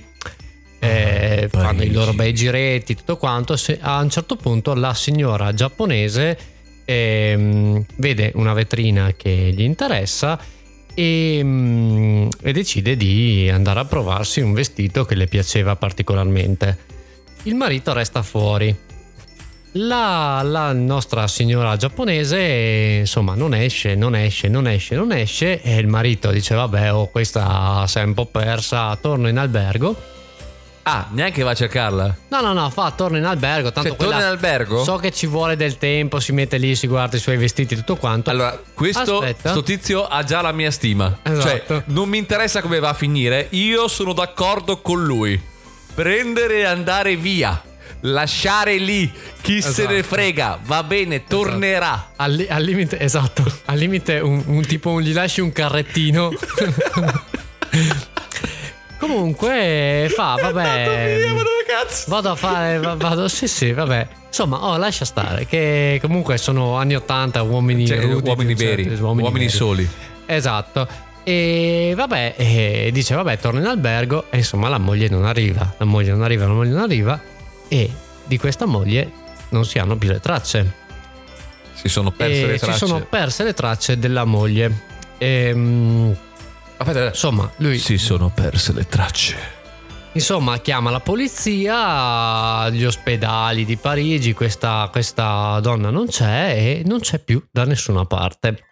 Eh, 0.78 1.44
Ah, 1.44 1.48
fanno 1.48 1.72
i 1.72 1.76
Parigi. 1.76 1.92
loro 1.94 2.12
bei 2.12 2.34
giretti, 2.34 2.94
tutto 2.94 3.16
quanto. 3.16 3.56
Se- 3.56 3.78
a 3.80 4.00
un 4.00 4.10
certo 4.10 4.36
punto 4.36 4.74
la 4.74 4.94
signora 4.94 5.52
giapponese 5.54 6.38
ehm, 6.84 7.84
vede 7.96 8.30
una 8.34 8.52
vetrina 8.52 9.12
che 9.16 9.52
gli 9.54 9.62
interessa 9.62 10.38
e, 10.94 11.40
mm, 11.42 12.28
e 12.42 12.52
decide 12.52 12.96
di 12.96 13.50
andare 13.52 13.80
a 13.80 13.84
provarsi 13.84 14.40
un 14.40 14.52
vestito 14.52 15.04
che 15.04 15.14
le 15.14 15.26
piaceva 15.26 15.74
particolarmente. 15.76 16.78
Il 17.44 17.54
marito 17.54 17.92
resta 17.92 18.22
fuori. 18.22 18.74
La, 19.78 20.40
la 20.42 20.72
nostra 20.72 21.28
signora 21.28 21.76
giapponese, 21.76 22.98
insomma, 23.00 23.34
non 23.34 23.52
esce, 23.52 23.94
non 23.94 24.14
esce, 24.14 24.48
non 24.48 24.66
esce, 24.66 24.94
non 24.94 25.12
esce. 25.12 25.60
E 25.60 25.76
il 25.76 25.86
marito 25.86 26.30
dice: 26.30 26.54
Vabbè, 26.54 26.94
oh, 26.94 27.08
questa 27.08 27.84
si 27.86 27.98
è 27.98 28.02
un 28.02 28.14
po' 28.14 28.24
persa, 28.24 28.96
torno 28.96 29.28
in 29.28 29.36
albergo. 29.36 29.94
Ah, 30.84 31.08
neanche 31.10 31.42
va 31.42 31.50
a 31.50 31.54
cercarla. 31.54 32.16
No, 32.28 32.40
no, 32.40 32.52
no, 32.54 32.70
fa, 32.70 32.92
torno 32.92 33.18
in 33.18 33.24
albergo. 33.24 33.70
Tanto 33.70 33.90
Cioè, 33.90 33.98
torna 33.98 34.18
in 34.20 34.26
albergo? 34.26 34.82
So 34.82 34.96
che 34.96 35.12
ci 35.12 35.26
vuole 35.26 35.56
del 35.56 35.76
tempo, 35.76 36.20
si 36.20 36.32
mette 36.32 36.56
lì, 36.56 36.74
si 36.74 36.86
guarda 36.86 37.16
i 37.16 37.20
suoi 37.20 37.36
vestiti, 37.36 37.74
tutto 37.74 37.96
quanto. 37.96 38.30
Allora, 38.30 38.58
questo 38.72 39.62
tizio 39.62 40.06
ha 40.06 40.22
già 40.22 40.40
la 40.40 40.52
mia 40.52 40.70
stima. 40.70 41.18
Esatto. 41.22 41.42
Cioè, 41.66 41.82
non 41.86 42.08
mi 42.08 42.16
interessa 42.16 42.62
come 42.62 42.78
va 42.78 42.90
a 42.90 42.94
finire, 42.94 43.48
io 43.50 43.88
sono 43.88 44.14
d'accordo 44.14 44.80
con 44.80 45.04
lui. 45.04 45.38
Prendere 45.92 46.58
e 46.58 46.64
andare 46.64 47.16
via. 47.16 47.60
Lasciare 48.00 48.76
lì 48.78 49.10
chi 49.40 49.60
se 49.62 49.68
Esatto. 49.68 49.88
ne 49.92 50.02
frega, 50.02 50.58
va 50.64 50.82
bene, 50.82 51.24
tornerà. 51.24 52.10
Al, 52.16 52.32
li- 52.32 52.46
al 52.48 52.62
limite, 52.62 52.98
esatto, 53.00 53.42
al 53.66 53.78
limite 53.78 54.20
un, 54.20 54.42
un 54.46 54.64
tipo, 54.66 54.90
un- 54.90 55.00
gli 55.02 55.12
lasci 55.12 55.40
un 55.40 55.50
carrettino. 55.52 56.30
Comunque 58.98 60.10
fa, 60.14 60.36
vabbè. 60.40 61.16
Via? 61.18 61.34
Vado 62.06 62.30
a 62.30 62.34
fare, 62.34 62.78
va- 62.78 62.94
vado, 62.94 63.28
sì 63.28 63.46
sì, 63.46 63.72
vabbè. 63.72 64.06
Insomma, 64.28 64.64
oh, 64.64 64.76
lascia 64.76 65.04
stare, 65.04 65.46
che 65.46 65.98
comunque 66.00 66.38
sono 66.38 66.76
anni 66.76 66.94
80, 66.94 67.42
uomini 67.42 67.86
Cioè, 67.86 68.00
rudi, 68.00 68.28
uomini 68.28 68.52
un 68.52 68.56
veri, 68.58 68.84
certo- 68.84 69.04
uomini, 69.04 69.30
veri. 69.32 69.48
soli. 69.48 69.88
Esatto. 70.26 70.86
E 71.24 71.92
vabbè, 71.96 72.34
e 72.36 72.90
dice 72.92 73.14
vabbè, 73.14 73.38
torno 73.38 73.58
in 73.60 73.66
albergo 73.66 74.26
e 74.30 74.38
insomma 74.38 74.68
la 74.68 74.78
moglie 74.78 75.08
non 75.08 75.24
arriva, 75.24 75.74
la 75.76 75.84
moglie 75.84 76.12
non 76.12 76.22
arriva, 76.22 76.46
la 76.46 76.52
moglie 76.52 76.70
non 76.70 76.82
arriva 76.82 77.20
e 77.68 77.90
di 78.24 78.38
questa 78.38 78.66
moglie 78.66 79.10
non 79.50 79.64
si 79.64 79.78
hanno 79.78 79.96
più 79.96 80.08
le 80.10 80.20
tracce. 80.20 80.84
Si 81.74 81.88
sono 81.88 82.10
perse 82.10 82.42
e 82.42 82.46
le 82.46 82.58
tracce. 82.58 82.78
si 82.78 82.86
sono 82.86 83.00
perse 83.04 83.44
le 83.44 83.54
tracce 83.54 83.98
della 83.98 84.24
moglie. 84.24 84.84
Ehm, 85.18 86.16
Aspetta, 86.78 87.06
insomma, 87.06 87.50
lui 87.56 87.78
si 87.78 87.96
sono 87.96 88.30
perse 88.34 88.72
le 88.72 88.86
tracce. 88.86 89.36
insomma 90.12 90.58
chiama 90.58 90.90
la 90.90 91.00
polizia, 91.00 92.68
gli 92.70 92.84
ospedali 92.84 93.64
di 93.64 93.76
Parigi, 93.76 94.32
questa, 94.34 94.88
questa 94.90 95.58
donna 95.60 95.90
non 95.90 96.06
c'è 96.06 96.54
e 96.56 96.82
non 96.84 97.00
c'è 97.00 97.18
più 97.18 97.42
da 97.50 97.64
nessuna 97.64 98.04
parte. 98.04 98.64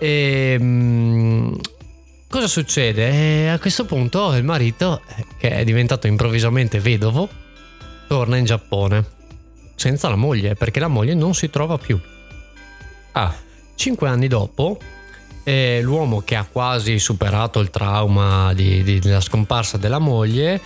Ehm, 0.00 1.58
cosa 2.28 2.46
succede? 2.46 3.10
Eh, 3.10 3.48
a 3.48 3.58
questo 3.58 3.84
punto 3.84 4.34
il 4.34 4.44
marito, 4.44 5.00
eh, 5.16 5.24
che 5.38 5.50
è 5.50 5.64
diventato 5.64 6.06
improvvisamente 6.06 6.78
vedovo, 6.78 7.28
torna 8.08 8.36
in 8.36 8.44
Giappone 8.44 9.04
senza 9.76 10.08
la 10.08 10.16
moglie 10.16 10.54
perché 10.56 10.80
la 10.80 10.88
moglie 10.88 11.14
non 11.14 11.34
si 11.34 11.50
trova 11.50 11.78
più. 11.78 11.98
Ah, 13.12 13.32
Cinque 13.76 14.08
anni 14.08 14.26
dopo, 14.26 14.76
eh, 15.44 15.78
l'uomo 15.82 16.22
che 16.22 16.34
ha 16.34 16.44
quasi 16.50 16.98
superato 16.98 17.60
il 17.60 17.70
trauma 17.70 18.52
di- 18.54 18.82
di- 18.82 18.98
della 18.98 19.20
scomparsa 19.20 19.76
della 19.76 20.00
moglie 20.00 20.60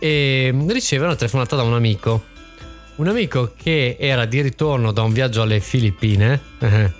eh, 0.00 0.52
riceve 0.68 1.04
una 1.04 1.14
telefonata 1.14 1.54
da 1.54 1.62
un 1.62 1.74
amico. 1.74 2.24
Un 2.96 3.06
amico 3.06 3.52
che 3.56 3.96
era 3.98 4.24
di 4.24 4.40
ritorno 4.42 4.90
da 4.90 5.02
un 5.02 5.12
viaggio 5.12 5.42
alle 5.42 5.60
Filippine. 5.60 6.40
eh, 6.58 6.92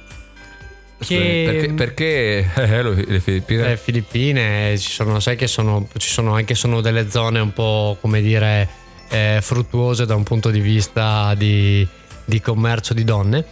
che 1.00 1.44
perché, 1.46 1.72
perché 1.74 2.50
eh, 2.54 2.82
lo- 2.82 2.92
le 2.94 3.20
Filippine? 3.20 3.68
le 3.68 3.76
Filippine 3.76 4.78
ci 4.78 4.90
sono, 4.92 5.18
sai 5.20 5.34
che 5.36 5.46
sono, 5.48 5.88
ci 5.96 6.08
sono 6.08 6.34
anche 6.34 6.54
sono 6.54 6.80
delle 6.80 7.10
zone 7.10 7.40
un 7.40 7.52
po' 7.52 7.96
come 8.00 8.20
dire 8.20 8.68
eh, 9.08 9.38
fruttuose 9.42 10.06
da 10.06 10.14
un 10.14 10.22
punto 10.22 10.50
di 10.50 10.60
vista 10.60 11.34
di, 11.34 11.86
di 12.24 12.40
commercio 12.40 12.94
di 12.94 13.04
donne. 13.04 13.44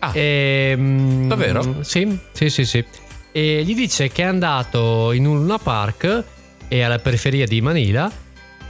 Ah, 0.00 0.12
Ehm, 0.14 1.26
davvero? 1.28 1.78
Sì, 1.82 2.18
sì, 2.32 2.50
sì, 2.50 2.64
sì. 2.64 2.84
E 3.32 3.62
gli 3.64 3.74
dice 3.74 4.08
che 4.08 4.22
è 4.22 4.26
andato 4.26 5.12
in 5.12 5.26
un 5.26 5.38
Luna 5.38 5.58
Park 5.58 6.24
e 6.68 6.82
alla 6.82 6.98
periferia 6.98 7.46
di 7.46 7.60
Manila 7.60 8.10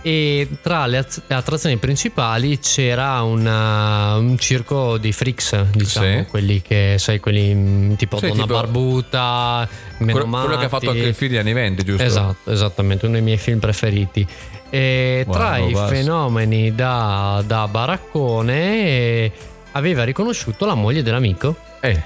e 0.00 0.46
tra 0.62 0.86
le, 0.86 0.98
az- 0.98 1.22
le 1.26 1.34
attrazioni 1.34 1.76
principali 1.76 2.58
c'era 2.60 3.20
una- 3.22 4.14
un 4.16 4.38
circo 4.38 4.96
di 4.96 5.10
freaks, 5.12 5.70
diciamo, 5.72 6.18
Sì. 6.18 6.24
quelli 6.30 6.62
che 6.62 6.94
sai, 6.98 7.18
quelli 7.18 7.52
mm, 7.54 7.94
tipo 7.94 8.18
Sì, 8.18 8.28
Donna 8.28 8.42
tipo- 8.42 8.54
Barbuta, 8.54 9.68
quello, 9.96 10.12
Menomati. 10.14 10.44
quello 10.46 10.60
che 10.60 10.66
ha 10.66 10.68
fatto 10.68 10.90
anche 10.90 11.02
il 11.02 11.14
film 11.14 11.30
di 11.32 11.38
anni 11.38 11.52
20, 11.52 11.84
giusto? 11.84 12.02
Esatto, 12.04 12.50
esattamente, 12.52 13.04
uno 13.06 13.14
dei 13.14 13.24
miei 13.24 13.38
film 13.38 13.58
preferiti. 13.58 14.26
E 14.70 15.24
Wow, 15.26 15.34
tra 15.34 15.56
i 15.58 15.72
basta. 15.72 15.94
fenomeni 15.94 16.74
da, 16.74 17.42
da 17.46 17.66
baraccone 17.68 18.54
eh, 18.54 19.32
aveva 19.72 20.04
riconosciuto 20.04 20.66
la 20.66 20.74
moglie 20.74 21.02
dell'amico 21.02 21.56
Eh, 21.80 22.02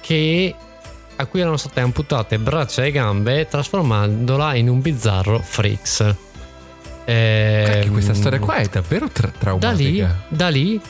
che, 0.00 0.54
a 1.16 1.26
cui 1.26 1.40
erano 1.40 1.56
state 1.56 1.80
amputate 1.80 2.38
braccia 2.38 2.84
e 2.84 2.90
gambe 2.90 3.46
trasformandola 3.48 4.54
in 4.54 4.68
un 4.68 4.80
bizzarro 4.80 5.38
freaks. 5.38 6.14
Ehm, 7.04 7.64
cacchio, 7.66 7.92
questa 7.92 8.14
storia 8.14 8.38
qua 8.38 8.56
è 8.56 8.66
davvero 8.70 9.08
tra- 9.08 9.28
da 9.58 9.70
lì, 9.72 9.96
traumatica. 9.96 10.22
da 10.28 10.48
lì, 10.48 10.80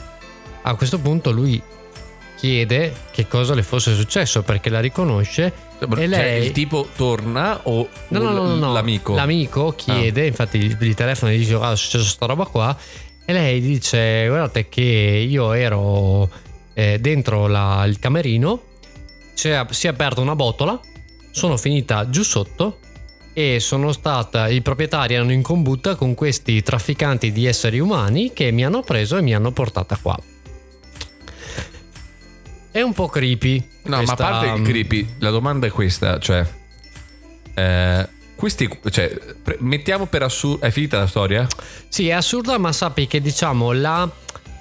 a 0.63 0.75
questo 0.75 0.99
punto 0.99 1.31
lui 1.31 1.61
chiede 2.35 2.93
che 3.11 3.27
cosa 3.27 3.53
le 3.53 3.63
fosse 3.63 3.95
successo 3.95 4.43
perché 4.43 4.69
la 4.69 4.79
riconosce 4.79 5.51
e 5.97 6.07
lei 6.07 6.45
il 6.45 6.51
tipo 6.51 6.87
torna 6.95 7.59
o 7.63 7.87
No, 8.09 8.19
no, 8.19 8.31
no, 8.31 8.55
no, 8.55 8.71
l'amico? 8.73 9.13
L'amico 9.15 9.73
chiede, 9.75 10.25
infatti 10.27 10.59
gli 10.59 10.75
gli 10.79 10.93
telefona 10.93 11.31
e 11.31 11.37
dice: 11.37 11.55
Ah, 11.55 11.71
è 11.71 11.75
successo 11.75 12.03
sta 12.05 12.25
roba 12.25 12.45
qua. 12.45 12.75
E 13.25 13.33
lei 13.33 13.61
dice: 13.61 14.25
Guardate, 14.27 14.67
che 14.69 14.81
io 14.81 15.53
ero 15.53 16.29
eh, 16.73 16.97
dentro 16.99 17.47
la- 17.47 17.83
il 17.85 17.99
camerino, 17.99 18.61
c'è- 19.35 19.65
si 19.69 19.87
è 19.87 19.89
aperta 19.89 20.21
una 20.21 20.35
botola, 20.35 20.79
sono 21.31 21.57
finita 21.57 22.09
giù 22.09 22.23
sotto 22.23 22.79
e 23.33 23.59
sono 23.59 23.91
stata. 23.91 24.47
I 24.47 24.61
proprietari 24.61 25.13
erano 25.15 25.31
in 25.31 25.41
combutta 25.41 25.95
con 25.95 26.13
questi 26.13 26.61
trafficanti 26.61 27.31
di 27.31 27.45
esseri 27.45 27.79
umani 27.79 28.31
che 28.33 28.51
mi 28.51 28.63
hanno 28.65 28.81
preso 28.81 29.17
e 29.17 29.21
mi 29.21 29.33
hanno 29.33 29.51
portata 29.51 29.97
qua. 30.01 30.17
È 32.73 32.81
un 32.81 32.91
po' 32.91 33.07
creepy. 33.07 33.65
No, 33.83 33.97
questa- 33.97 34.15
ma 34.17 34.27
a 34.27 34.31
parte 34.31 34.59
il 34.59 34.67
creepy, 34.67 35.07
la 35.19 35.29
domanda 35.29 35.67
è 35.67 35.69
questa, 35.69 36.19
cioè... 36.19 36.45
eh, 37.53 38.09
questi, 38.35 38.67
cioè, 38.89 39.17
mettiamo 39.59 40.07
per 40.07 40.23
assurdo... 40.23 40.65
È 40.65 40.71
finita 40.71 40.97
la 40.97 41.07
storia? 41.07 41.47
Sì, 41.87 42.09
è 42.09 42.13
assurda, 42.13 42.57
ma 42.57 42.73
sappi 42.73 43.07
che 43.07 43.21
diciamo 43.21 43.71
la, 43.71 44.09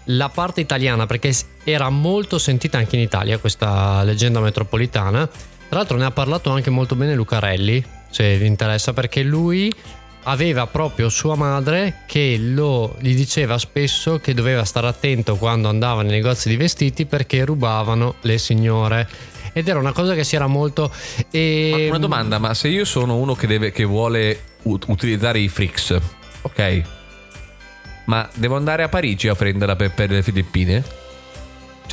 la 0.05 0.29
parte 0.29 0.61
italiana, 0.61 1.07
perché 1.07 1.35
era 1.65 1.89
molto 1.89 2.39
sentita 2.39 2.79
anche 2.79 2.97
in 2.97 3.03
Italia 3.03 3.39
questa 3.39 4.05
leggenda 4.05 4.41
metropolitana. 4.41 5.27
Tra 5.27 5.81
l'altro 5.81 5.97
ne 5.97 6.05
ha 6.05 6.11
parlato 6.11 6.51
anche 6.51 6.71
molto 6.71 6.95
bene 6.95 7.15
Lucarelli, 7.15 7.83
se 8.11 8.37
vi 8.37 8.47
interessa, 8.47 8.93
perché 8.93 9.23
lui 9.23 9.73
aveva 10.25 10.67
proprio 10.67 11.09
sua 11.09 11.35
madre 11.35 12.03
che 12.07 12.37
lo, 12.39 12.97
gli 13.01 13.15
diceva 13.15 13.59
spesso 13.59 14.19
che 14.19 14.35
doveva 14.35 14.65
stare 14.65 14.87
attento 14.87 15.37
quando 15.37 15.69
andava 15.69 16.03
nei 16.03 16.13
negozi 16.13 16.49
di 16.49 16.57
vestiti 16.57 17.07
perché 17.07 17.45
rubavano 17.45 18.17
le 18.23 18.39
signore. 18.39 19.09
Ed 19.53 19.69
era 19.69 19.79
una 19.79 19.93
cosa 19.93 20.15
che 20.15 20.25
si 20.25 20.35
era 20.35 20.47
molto... 20.47 20.91
E, 21.31 21.71
Ma 21.73 21.89
una 21.89 21.99
domanda, 21.99 22.39
ma 22.39 22.55
se 22.55 22.69
io 22.69 22.85
sono 22.85 23.17
uno 23.17 23.35
che, 23.35 23.47
deve, 23.47 23.71
che 23.71 23.85
vuole 23.85 24.41
ut- 24.63 24.87
utilizzare 24.89 25.41
i 25.41 25.49
freaks, 25.49 25.99
ok? 26.43 26.83
Ma 28.07 28.29
devo 28.35 28.57
andare 28.57 28.83
a 28.83 28.89
Parigi 28.89 29.29
a 29.29 29.35
prenderla 29.35 29.77
per, 29.77 29.93
per 29.93 30.11
le 30.11 30.23
Filippine? 30.23 30.83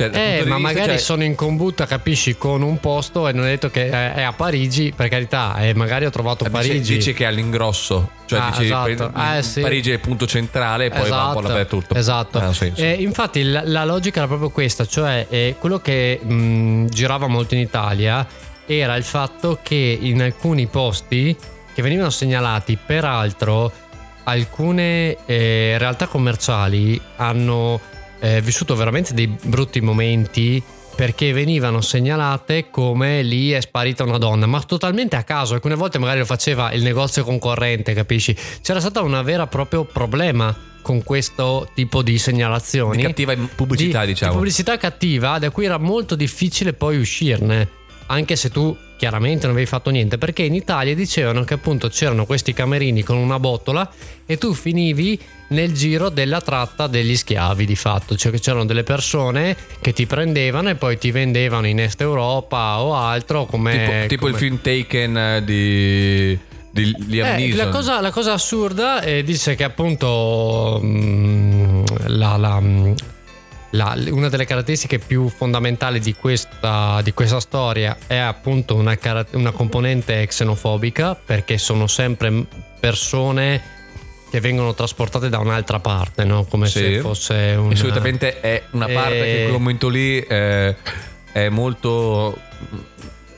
Cioè, 0.08 0.40
Eh, 0.40 0.44
ma 0.46 0.56
magari 0.58 0.90
cioè, 0.92 0.98
sono 0.98 1.24
in 1.24 1.34
combutta, 1.34 1.84
capisci, 1.86 2.36
con 2.38 2.62
un 2.62 2.80
posto 2.80 3.28
e 3.28 3.32
non 3.32 3.44
è 3.44 3.48
detto 3.50 3.68
che 3.70 3.90
è 3.90 4.22
a 4.22 4.32
Parigi, 4.32 4.92
per 4.96 5.08
carità, 5.08 5.56
e 5.58 5.74
magari 5.74 6.06
ho 6.06 6.10
trovato 6.10 6.44
dice- 6.44 6.56
Parigi. 6.56 6.94
Dice, 6.94 7.12
che 7.12 7.24
è 7.24 7.26
all'ingrosso, 7.26 8.10
cioè 8.26 8.40
Ah, 8.40 8.48
dici, 8.50 8.64
esatto. 8.64 8.84
prendi- 8.94 9.36
Eh, 9.38 9.42
sì. 9.42 9.60
Parigi 9.60 9.90
è 9.90 9.94
il 9.94 10.00
punto 10.00 10.26
centrale 10.26 10.86
e 10.86 10.90
poi 10.90 11.08
va 11.08 11.26
un 11.26 11.32
po' 11.34 11.40
dappertutto. 11.42 11.94
Esatto. 11.94 12.38
Ha 12.38 12.52
senso. 12.52 12.80
Eh, 12.82 12.92
infatti 12.92 13.42
la, 13.42 13.62
la 13.64 13.84
logica 13.84 14.18
era 14.20 14.28
proprio 14.28 14.50
questa, 14.50 14.86
cioè 14.86 15.26
eh, 15.28 15.56
quello 15.58 15.80
che 15.80 16.18
mh, 16.22 16.86
girava 16.86 17.26
molto 17.26 17.54
in 17.54 17.60
Italia 17.60 18.26
era 18.66 18.94
il 18.96 19.02
fatto 19.04 19.58
che 19.62 19.98
in 20.00 20.22
alcuni 20.22 20.66
posti 20.66 21.36
che 21.74 21.82
venivano 21.82 22.10
segnalati, 22.10 22.78
peraltro 22.84 23.72
alcune 24.24 25.16
eh, 25.26 25.76
realtà 25.78 26.06
commerciali 26.06 27.00
hanno 27.16 27.80
eh, 28.20 28.40
vissuto 28.40 28.74
veramente 28.74 29.14
dei 29.14 29.26
brutti 29.26 29.80
momenti 29.80 30.62
perché 30.94 31.32
venivano 31.32 31.80
segnalate 31.80 32.68
come 32.70 33.22
lì 33.22 33.52
è 33.52 33.60
sparita 33.60 34.04
una 34.04 34.18
donna, 34.18 34.46
ma 34.46 34.60
totalmente 34.60 35.16
a 35.16 35.22
caso. 35.22 35.54
Alcune 35.54 35.74
volte 35.74 35.98
magari 35.98 36.18
lo 36.18 36.26
faceva 36.26 36.72
il 36.72 36.82
negozio 36.82 37.24
concorrente, 37.24 37.94
capisci? 37.94 38.36
C'era 38.60 38.80
stato 38.80 39.02
un 39.02 39.18
vero 39.24 39.44
e 39.44 39.46
proprio 39.46 39.84
problema 39.84 40.54
con 40.82 41.02
questo 41.02 41.70
tipo 41.74 42.02
di 42.02 42.18
segnalazioni. 42.18 42.98
Di 42.98 43.02
cattiva 43.02 43.34
pubblicità, 43.54 44.00
Di- 44.02 44.08
diciamo. 44.08 44.32
Di 44.32 44.36
pubblicità 44.38 44.76
cattiva, 44.76 45.38
da 45.38 45.50
cui 45.50 45.64
era 45.64 45.78
molto 45.78 46.14
difficile 46.16 46.72
poi 46.74 46.98
uscirne. 46.98 47.78
Anche 48.12 48.34
se 48.34 48.50
tu 48.50 48.76
chiaramente 48.96 49.42
non 49.46 49.54
avevi 49.54 49.68
fatto 49.70 49.88
niente, 49.90 50.18
perché 50.18 50.42
in 50.42 50.54
Italia 50.54 50.94
dicevano 50.96 51.44
che 51.44 51.54
appunto 51.54 51.86
c'erano 51.88 52.26
questi 52.26 52.52
camerini 52.52 53.04
con 53.04 53.16
una 53.16 53.38
botola 53.38 53.88
e 54.26 54.36
tu 54.36 54.52
finivi 54.52 55.18
nel 55.50 55.72
giro 55.72 56.08
della 56.08 56.40
tratta 56.40 56.88
degli 56.88 57.16
schiavi 57.16 57.64
di 57.64 57.76
fatto, 57.76 58.16
cioè 58.16 58.32
che 58.32 58.40
c'erano 58.40 58.64
delle 58.66 58.82
persone 58.82 59.56
che 59.80 59.92
ti 59.92 60.06
prendevano 60.06 60.70
e 60.70 60.74
poi 60.74 60.98
ti 60.98 61.12
vendevano 61.12 61.68
in 61.68 61.78
Est 61.78 62.00
Europa 62.00 62.80
o 62.80 62.94
altro 62.96 63.46
come... 63.46 63.72
tipo, 63.72 64.06
tipo 64.08 64.26
il 64.26 64.34
come- 64.34 64.44
film 64.44 64.60
Taken 64.60 65.16
eh, 65.16 65.44
di, 65.44 66.38
di 66.72 66.94
Liam 67.06 67.38
eh, 67.38 67.54
la, 67.54 67.68
cosa, 67.68 68.00
la 68.00 68.10
cosa 68.10 68.32
assurda 68.32 69.02
eh, 69.02 69.22
dice 69.22 69.54
che 69.54 69.62
appunto 69.64 70.80
mm, 70.82 71.84
la- 72.08 72.36
la- 72.36 72.60
mm, 72.60 72.92
la- 73.70 73.96
una 74.10 74.28
delle 74.28 74.44
caratteristiche 74.46 74.98
più 74.98 75.28
fondamentali 75.28 76.00
di 76.00 76.14
questa, 76.14 77.00
di 77.02 77.12
questa 77.12 77.40
storia 77.40 77.96
è 78.06 78.16
appunto 78.16 78.74
una, 78.74 78.96
una 79.32 79.50
componente 79.52 80.26
xenofobica 80.26 81.14
perché 81.14 81.56
sono 81.58 81.86
sempre 81.86 82.46
persone 82.80 83.78
che 84.30 84.40
vengono 84.40 84.74
trasportate 84.74 85.28
da 85.28 85.38
un'altra 85.38 85.80
parte, 85.80 86.24
no? 86.24 86.44
come 86.44 86.66
Sì. 86.68 86.78
se 86.78 87.00
fosse 87.00 87.54
un... 87.58 87.72
E 87.72 87.76
solitamente 87.76 88.40
è 88.40 88.62
una 88.72 88.86
parte 88.86 89.18
Eh, 89.18 89.22
che 89.24 89.36
in 89.38 89.48
quel 89.48 89.52
momento 89.60 89.88
lì 89.88 90.20
eh, 90.20 90.76
è 91.32 91.48
molto, 91.48 92.38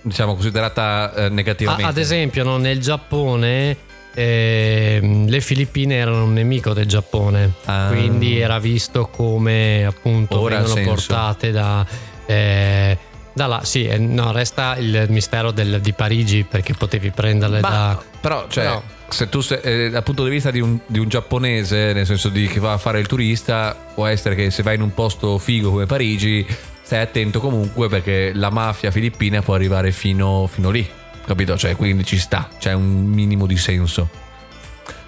diciamo, 0.02 0.34
considerata 0.34 1.14
eh, 1.14 1.28
negativamente. 1.30 1.88
ad 1.88 1.96
esempio, 1.96 2.44
no, 2.44 2.58
nel 2.58 2.78
Giappone 2.80 3.76
ehm, 4.14 5.29
le 5.29 5.40
Filippine 5.40 5.94
erano 5.96 6.25
un 6.25 6.33
nemico 6.33 6.72
del 6.72 6.87
Giappone, 6.87 7.53
Ah. 7.64 7.88
quindi 7.90 8.38
era 8.38 8.59
visto 8.59 9.07
come 9.09 9.85
appunto 9.85 10.40
Ora 10.40 10.61
vengono 10.62 10.85
portate 10.85 11.51
da. 11.51 11.85
eh, 12.27 12.98
da 13.35 13.46
là, 13.46 13.61
sì, 13.64 13.87
eh, 13.87 13.96
no, 13.98 14.31
resta 14.33 14.77
il 14.77 15.07
mistero 15.09 15.53
del- 15.53 15.81
di 15.81 15.92
Parigi 15.94 16.44
perché 16.44 16.75
potevi 16.75 17.11
prenderle 17.11 17.61
Ma- 17.61 17.68
da. 17.68 18.03
Però, 18.20 18.46
cioè, 18.48 18.64
Però- 18.64 18.83
se 19.09 19.29
tu 19.31 19.40
sei, 19.40 19.59
eh, 19.62 19.90
dal 19.90 20.03
punto 20.03 20.25
di 20.25 20.31
vista 20.31 20.51
di 20.51 20.61
un, 20.61 20.79
di 20.87 20.98
un 20.98 21.09
giapponese, 21.09 21.92
nel 21.94 22.05
senso 22.07 22.29
di 22.29 22.46
che 22.46 22.61
va 22.61 22.72
a 22.75 22.79
fare 22.79 23.01
il 23.01 23.07
turista, 23.07 23.75
può 23.94 24.07
essere 24.07 24.35
che 24.35 24.51
se 24.51 24.62
vai 24.62 24.75
in 24.75 24.83
un 24.83 24.92
posto 24.94 25.38
figo 25.38 25.70
come 25.70 25.87
Parigi, 25.87 26.46
stai 26.83 27.01
attento 27.01 27.40
comunque 27.40 27.88
perché 27.88 28.33
la 28.35 28.51
mafia 28.51 28.90
filippina 28.90 29.40
può 29.40 29.55
arrivare 29.55 29.92
fino, 29.92 30.46
fino 30.46 30.68
lì. 30.70 30.87
Capito? 31.24 31.56
Cioè, 31.56 31.76
quindi 31.76 32.04
ci 32.04 32.18
sta, 32.18 32.48
c'è 32.58 32.72
un 32.72 33.04
minimo 33.06 33.46
di 33.46 33.56
senso. 33.56 34.08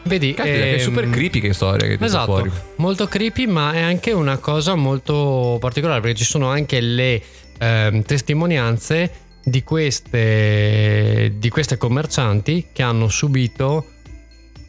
Vedi, 0.05 0.35
Caspita, 0.35 0.59
che 0.59 0.73
ehm, 0.75 0.81
super 0.81 1.09
creepy 1.09 1.41
che 1.41 1.53
storia 1.55 1.97
che 1.97 2.05
Esatto, 2.05 2.27
fuori. 2.27 2.51
molto 2.77 3.07
creepy, 3.07 3.47
ma 3.47 3.73
è 3.73 3.81
anche 3.81 4.13
una 4.13 4.37
cosa 4.37 4.75
molto 4.75 5.57
particolare 5.59 6.01
perché 6.01 6.17
ci 6.19 6.25
sono 6.25 6.49
anche 6.49 6.81
le 6.81 7.23
ehm, 7.59 8.03
testimonianze 8.03 9.11
di 9.43 9.63
queste, 9.63 11.33
di 11.37 11.49
queste 11.49 11.77
commercianti 11.79 12.67
che 12.73 12.83
hanno 12.83 13.09
subito 13.09 13.87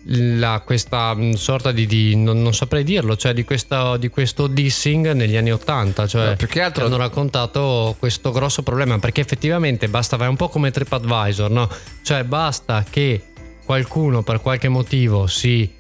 la- 0.10 0.62
questa 0.64 1.16
mm, 1.16 1.34
sorta 1.34 1.72
di, 1.72 1.86
di- 1.86 2.16
non, 2.16 2.42
non 2.42 2.54
saprei 2.54 2.84
dirlo, 2.84 3.16
cioè 3.16 3.34
di, 3.34 3.44
questa- 3.44 3.98
di 3.98 4.10
questo 4.10 4.48
dissing 4.48 5.12
negli 5.14 5.36
anni 5.36 5.52
80, 5.52 6.08
cioè 6.08 6.30
No, 6.30 6.36
più 6.36 6.48
che 6.48 6.62
altro- 6.62 6.86
hanno 6.86 6.98
raccontato 6.98 7.96
questo 7.98 8.32
grosso 8.32 8.62
problema 8.64 9.00
perché 9.00 9.22
effettivamente 9.22 9.88
basta, 9.88 10.18
è 10.18 10.28
un 10.28 10.36
po' 10.36 10.50
come 10.50 10.72
TripAdvisor, 10.72 11.50
no? 11.50 11.70
Cioè 12.04 12.24
basta 12.24 12.84
che 12.90 13.22
qualcuno 13.66 14.22
per 14.22 14.42
qualche 14.42 14.70
motivo 14.70 15.26
si 15.28 15.72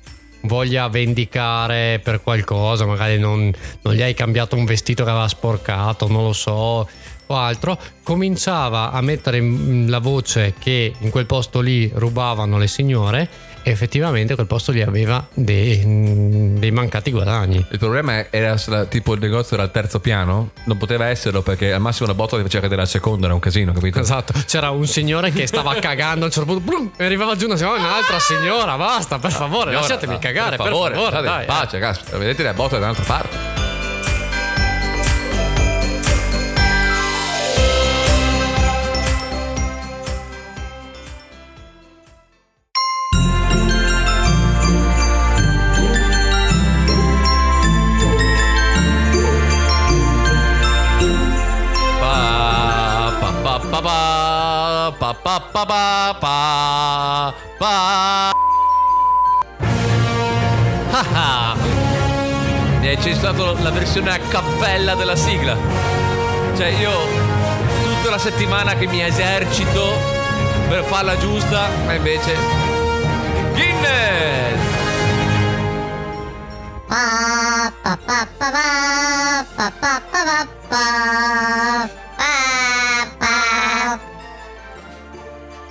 voglia 0.41 0.87
vendicare 0.89 1.99
per 2.03 2.21
qualcosa, 2.21 2.85
magari 2.85 3.17
non, 3.19 3.51
non 3.81 3.93
gli 3.93 4.01
hai 4.01 4.13
cambiato 4.13 4.55
un 4.55 4.65
vestito 4.65 5.03
che 5.03 5.09
aveva 5.09 5.27
sporcato, 5.27 6.07
non 6.07 6.23
lo 6.23 6.33
so, 6.33 6.87
o 7.27 7.35
altro, 7.35 7.79
cominciava 8.03 8.91
a 8.91 9.01
mettere 9.01 9.39
la 9.87 9.97
voce 9.99 10.53
che 10.59 10.93
in 10.99 11.09
quel 11.09 11.25
posto 11.25 11.61
lì 11.61 11.91
rubavano 11.93 12.57
le 12.59 12.67
signore 12.67 13.27
effettivamente 13.71 14.35
quel 14.35 14.47
posto 14.47 14.71
lì 14.71 14.81
aveva 14.81 15.25
dei, 15.33 15.81
dei 16.57 16.71
mancati 16.71 17.11
guadagni. 17.11 17.65
Il 17.71 17.79
problema 17.79 18.29
era 18.29 18.55
tipo 18.87 19.13
il 19.13 19.19
negozio 19.19 19.55
era 19.55 19.65
al 19.65 19.71
terzo 19.71 19.99
piano, 19.99 20.51
non 20.65 20.77
poteva 20.77 21.07
esserlo 21.07 21.41
perché 21.41 21.73
al 21.73 21.81
massimo 21.81 22.07
la 22.07 22.13
botta 22.13 22.37
ti 22.37 22.43
faceva 22.43 22.63
cadere 22.63 22.81
al 22.81 22.87
secondo, 22.87 23.25
era 23.25 23.33
un 23.33 23.39
casino, 23.39 23.73
capito? 23.73 23.99
Esatto, 23.99 24.33
c'era 24.45 24.69
un 24.69 24.85
signore 24.85 25.31
che 25.31 25.47
stava 25.47 25.75
cagando 25.79 26.25
a 26.25 26.27
un 26.27 26.31
certo 26.31 26.51
punto, 26.51 26.63
brum, 26.63 26.91
e 26.95 27.05
arrivava 27.05 27.35
giù 27.35 27.45
una 27.45 27.57
signora, 27.57 27.79
un'altra 27.79 28.19
signora, 28.19 28.77
basta, 28.77 29.19
per 29.19 29.31
favore, 29.31 29.69
Signora, 29.69 29.79
lasciatemi 29.79 30.13
no, 30.13 30.19
cagare, 30.19 30.57
per 30.57 30.65
favore, 30.67 30.93
favore, 30.93 31.11
state 31.11 31.27
in 31.27 31.33
dai, 31.33 31.43
eh. 31.43 31.45
pace, 31.45 31.79
caspita, 31.79 32.17
vedete 32.17 32.43
la 32.43 32.53
botta 32.53 32.77
da 32.77 32.85
un'altra 32.85 33.03
parte. 33.03 33.54
Pa, 55.39 55.65
pa, 55.65 56.15
pa, 56.19 57.33
pa. 57.57 58.31
Ah, 60.91 61.05
ah. 61.13 61.55
Mi 62.79 62.87
hai 62.87 63.01
censurato 63.01 63.57
la 63.61 63.71
versione 63.71 64.11
a 64.11 64.19
cappella 64.19 64.95
della 64.95 65.15
sigla. 65.15 65.57
Cioè 66.55 66.67
io 66.67 66.91
tutta 67.83 68.09
la 68.11 68.17
settimana 68.17 68.75
che 68.75 68.87
mi 68.87 69.01
esercito 69.01 69.93
per 70.69 70.83
farla 70.83 71.17
giusta, 71.17 71.67
ma 71.85 71.93
invece 71.93 72.33
Guinness! 73.53 74.59
Pa 76.87 77.71
pa 77.81 77.97
pa 78.05 78.27
pa 78.37 78.51
pa 79.55 79.71
pa 79.71 79.71
pa 79.81 80.01
pa 80.11 80.47
pa 80.69 81.54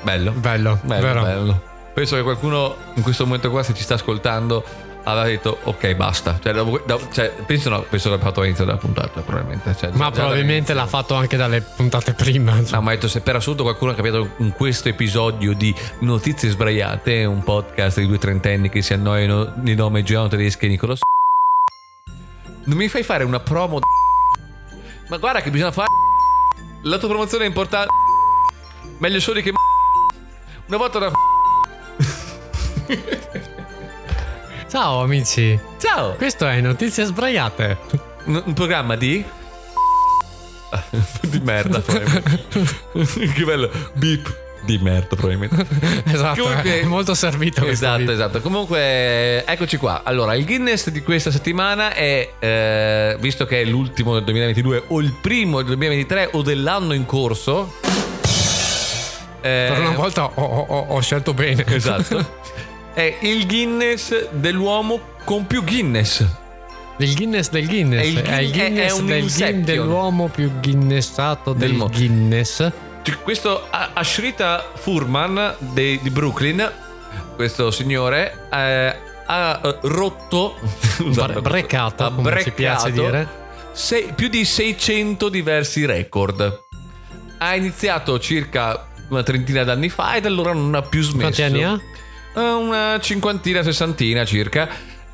Bello. 0.04 0.30
Bello, 0.32 0.78
Bello, 0.84 1.22
bello. 1.22 1.62
Penso 1.94 2.16
che 2.16 2.22
qualcuno 2.22 2.76
in 2.94 3.02
questo 3.02 3.24
momento 3.24 3.50
qua, 3.50 3.62
se 3.62 3.72
ci 3.74 3.82
sta 3.82 3.94
ascoltando, 3.94 4.64
aveva 5.04 5.26
detto 5.26 5.58
ok 5.62 5.94
basta. 5.94 6.38
Cioè, 6.42 6.52
dopo- 6.52 6.80
dopo- 6.84 7.08
cioè, 7.12 7.32
penso, 7.46 7.68
no, 7.70 7.82
penso 7.88 8.08
che 8.08 8.14
abbia 8.14 8.26
fatto 8.26 8.40
all'inizio 8.40 8.64
della 8.64 8.76
puntata 8.78 9.20
probabilmente. 9.20 9.74
Cioè, 9.78 9.90
Ma 9.92 10.10
probabilmente 10.10 10.74
l'ha 10.74 10.86
fatto 10.86 11.14
anche 11.14 11.36
dalle 11.36 11.60
puntate 11.62 12.12
prima. 12.14 12.60
No, 12.70 12.80
ma 12.80 12.90
detto 12.90 13.08
se 13.08 13.20
per 13.20 13.36
assurdo 13.36 13.62
qualcuno 13.62 13.92
ha 13.92 13.94
capito 13.94 14.30
in 14.38 14.52
questo 14.52 14.88
episodio 14.88 15.52
di 15.54 15.74
Notizie 16.00 16.50
Sbraiate, 16.50 17.24
un 17.24 17.42
podcast 17.44 17.98
di 18.00 18.06
due 18.06 18.18
trentenni 18.18 18.68
che 18.68 18.82
si 18.82 18.92
annoiano 18.92 19.52
di 19.56 19.74
nome 19.74 20.02
Giano 20.02 20.28
Tedeschi 20.28 20.66
e 20.66 20.68
Nicolas 20.68 21.00
non 22.66 22.78
mi 22.78 22.88
fai 22.88 23.02
fare 23.02 23.24
una 23.24 23.40
promo 23.40 23.78
ma 25.10 25.18
guarda 25.18 25.42
che 25.42 25.50
bisogna 25.50 25.70
fare 25.70 25.88
la 26.84 26.96
tua 26.96 27.08
promozione 27.08 27.44
è 27.44 27.46
importante 27.46 27.88
meglio 29.00 29.20
soli 29.20 29.42
che 29.42 29.52
una 30.66 30.76
volta 30.76 30.98
una 30.98 31.12
Ciao 34.68 35.02
amici, 35.02 35.58
ciao 35.78 36.14
questo 36.14 36.46
è 36.46 36.60
Notizie 36.60 37.04
Sbraiate. 37.04 37.78
un, 38.24 38.42
un 38.46 38.52
programma 38.54 38.96
di 38.96 39.24
di 41.22 41.38
merda 41.40 41.78
probabilmente 41.80 42.40
che 43.34 43.44
bello 43.44 43.70
beep 43.92 44.42
di 44.64 44.78
merda 44.78 45.14
probabilmente 45.14 45.64
Esatto, 46.06 46.42
Comunque- 46.42 46.80
è 46.80 46.84
molto 46.84 47.14
servito 47.14 47.64
Esatto, 47.66 48.10
esatto. 48.10 48.40
Comunque, 48.40 49.44
eccoci 49.44 49.76
qua. 49.76 50.00
Allora, 50.04 50.34
il 50.34 50.46
Guinness 50.46 50.88
di 50.88 51.02
questa 51.02 51.30
settimana 51.30 51.92
è, 51.92 52.32
eh, 52.38 53.16
visto 53.20 53.44
che 53.44 53.60
è 53.60 53.64
l'ultimo 53.64 54.14
del 54.14 54.24
2022 54.24 54.84
o 54.88 55.00
il 55.00 55.12
primo 55.20 55.58
del 55.58 55.66
2023 55.66 56.30
o 56.32 56.40
dell'anno 56.42 56.94
in 56.94 57.04
corso. 57.04 57.74
Eh, 59.44 59.68
Per 59.70 59.80
una 59.80 59.90
volta 59.90 60.24
ho, 60.24 60.30
ho- 60.42 60.86
ho 60.88 61.00
scelto 61.00 61.34
bene. 61.34 61.64
Esatto. 61.66 62.42
È 62.94 63.18
il 63.22 63.46
Guinness 63.46 64.30
dell'uomo 64.30 65.00
con 65.24 65.46
più 65.46 65.64
Guinness. 65.64 66.24
Il 66.98 67.14
Guinness 67.14 67.50
del 67.50 67.66
Guinness. 67.66 68.00
È 68.02 68.04
il 68.06 68.22
È 68.22 68.38
il 68.38 68.50
Guin- 68.52 68.76
è- 68.76 68.88
Guinness 68.90 69.34
è 69.40 69.42
del. 69.44 69.52
Guin- 69.52 69.64
dell'uomo 69.64 70.28
più 70.28 70.50
Guinnessato 70.60 71.52
del, 71.52 71.68
Del 71.70 71.76
mo- 71.78 71.88
Guinness. 71.88 72.70
Questo 73.22 73.66
Ashrita 73.70 74.70
Furman 74.76 75.56
di 75.58 76.00
Brooklyn, 76.10 76.70
questo 77.34 77.70
signore, 77.70 78.46
eh, 78.50 78.96
ha 79.26 79.60
eh, 79.62 79.78
rotto, 79.82 80.54
Bre- 81.04 81.40
brecato, 81.42 82.04
ha 82.04 82.12
come 82.12 82.42
ci 82.42 82.52
piace 82.52 82.92
dire. 82.92 83.28
sei- 83.72 84.12
più 84.14 84.28
di 84.28 84.44
600 84.44 85.28
diversi 85.28 85.84
record. 85.84 86.62
Ha 87.38 87.54
iniziato 87.56 88.18
circa 88.20 88.86
una 89.08 89.22
trentina 89.22 89.64
d'anni 89.64 89.88
fa 89.88 90.14
e 90.14 90.20
da 90.20 90.28
allora 90.28 90.52
non 90.52 90.74
ha 90.74 90.82
più 90.82 91.02
smesso. 91.02 91.18
Quanti 91.20 91.42
anni 91.42 91.64
ha? 91.64 91.78
Eh, 92.36 92.40
Una 92.52 92.98
cinquantina, 93.00 93.62
sessantina 93.62 94.24
circa. 94.24 94.68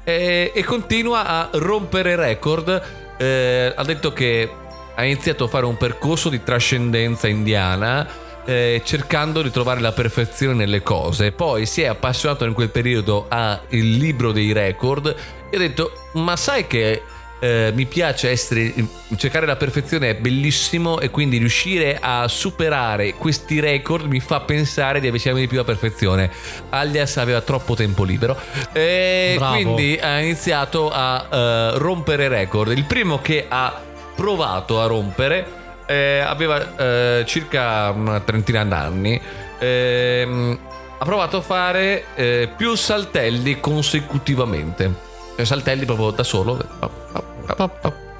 E, 0.04 0.52
e 0.54 0.64
continua 0.64 1.26
a 1.26 1.48
rompere 1.52 2.16
record. 2.16 2.82
Eh, 3.18 3.72
ha 3.76 3.84
detto 3.84 4.12
che 4.12 4.50
ha 4.94 5.04
iniziato 5.04 5.44
a 5.44 5.48
fare 5.48 5.66
un 5.66 5.76
percorso 5.76 6.28
di 6.28 6.42
trascendenza 6.42 7.28
indiana. 7.28 8.06
eh, 8.46 8.80
cercando 8.84 9.42
di 9.42 9.50
trovare 9.50 9.80
la 9.80 9.92
perfezione 9.92 10.54
nelle 10.54 10.82
cose. 10.82 11.30
Poi 11.30 11.66
si 11.66 11.82
è 11.82 11.86
appassionato 11.86 12.44
in 12.46 12.54
quel 12.54 12.70
periodo 12.70 13.26
al 13.28 13.60
libro 13.70 14.32
dei 14.32 14.52
record 14.52 15.14
e 15.50 15.56
ha 15.56 15.58
detto: 15.58 15.92
Ma 16.14 16.36
sai 16.36 16.66
che 16.66 17.02
eh, 17.40 17.72
mi 17.74 17.86
piace 17.86 18.30
essere, 18.30 18.72
cercare 19.16 19.46
la 19.46 19.56
perfezione 19.56 20.10
è 20.10 20.14
bellissimo 20.14 21.00
e 21.00 21.10
quindi 21.10 21.38
riuscire 21.38 21.98
a 22.00 22.28
superare 22.28 23.14
questi 23.14 23.60
record 23.60 24.06
mi 24.06 24.20
fa 24.20 24.40
pensare 24.40 25.00
di 25.00 25.08
avvicinarmi 25.08 25.40
di 25.42 25.48
più 25.48 25.58
alla 25.58 25.66
perfezione. 25.66 26.30
Alias 26.68 27.16
aveva 27.16 27.40
troppo 27.40 27.74
tempo 27.74 28.04
libero 28.04 28.38
e 28.72 29.34
Bravo. 29.36 29.54
quindi 29.54 29.98
ha 30.00 30.20
iniziato 30.20 30.90
a 30.90 31.26
eh, 31.30 31.78
rompere 31.78 32.28
record. 32.28 32.72
Il 32.72 32.84
primo 32.84 33.20
che 33.20 33.46
ha 33.48 33.80
provato 34.14 34.80
a 34.80 34.86
rompere 34.86 35.58
eh, 35.86 36.20
aveva 36.20 36.76
eh, 36.76 37.24
circa 37.26 37.90
una 37.90 38.20
trentina 38.20 38.64
d'anni. 38.64 39.20
Ehm, 39.58 40.58
ha 40.98 41.04
provato 41.06 41.38
a 41.38 41.40
fare 41.40 42.04
eh, 42.14 42.50
più 42.54 42.74
saltelli 42.74 43.58
consecutivamente. 43.60 45.08
Saltelli 45.42 45.86
proprio 45.86 46.10
da 46.10 46.22
solo. 46.22 46.58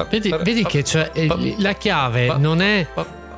Vedi, 0.09 0.35
vedi 0.43 0.65
che 0.65 0.83
cioè, 0.83 1.11
la 1.59 1.73
chiave 1.75 2.35
non 2.39 2.63
è, 2.63 2.87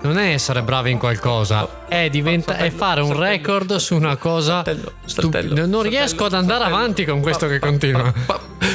non 0.02 0.16
è 0.18 0.32
essere 0.32 0.62
bravi 0.62 0.90
in 0.92 0.98
qualcosa, 0.98 1.86
è, 1.88 2.08
diventa- 2.08 2.56
è 2.56 2.70
fare 2.70 3.00
un 3.00 3.18
record 3.18 3.76
su 3.76 3.96
una 3.96 4.16
cosa 4.16 4.62
stupida. 5.04 5.66
Non 5.66 5.82
riesco 5.82 6.24
ad 6.24 6.34
andare 6.34 6.64
avanti 6.64 7.04
con 7.04 7.20
questo 7.20 7.46
che 7.48 7.58
continua. 7.58 8.12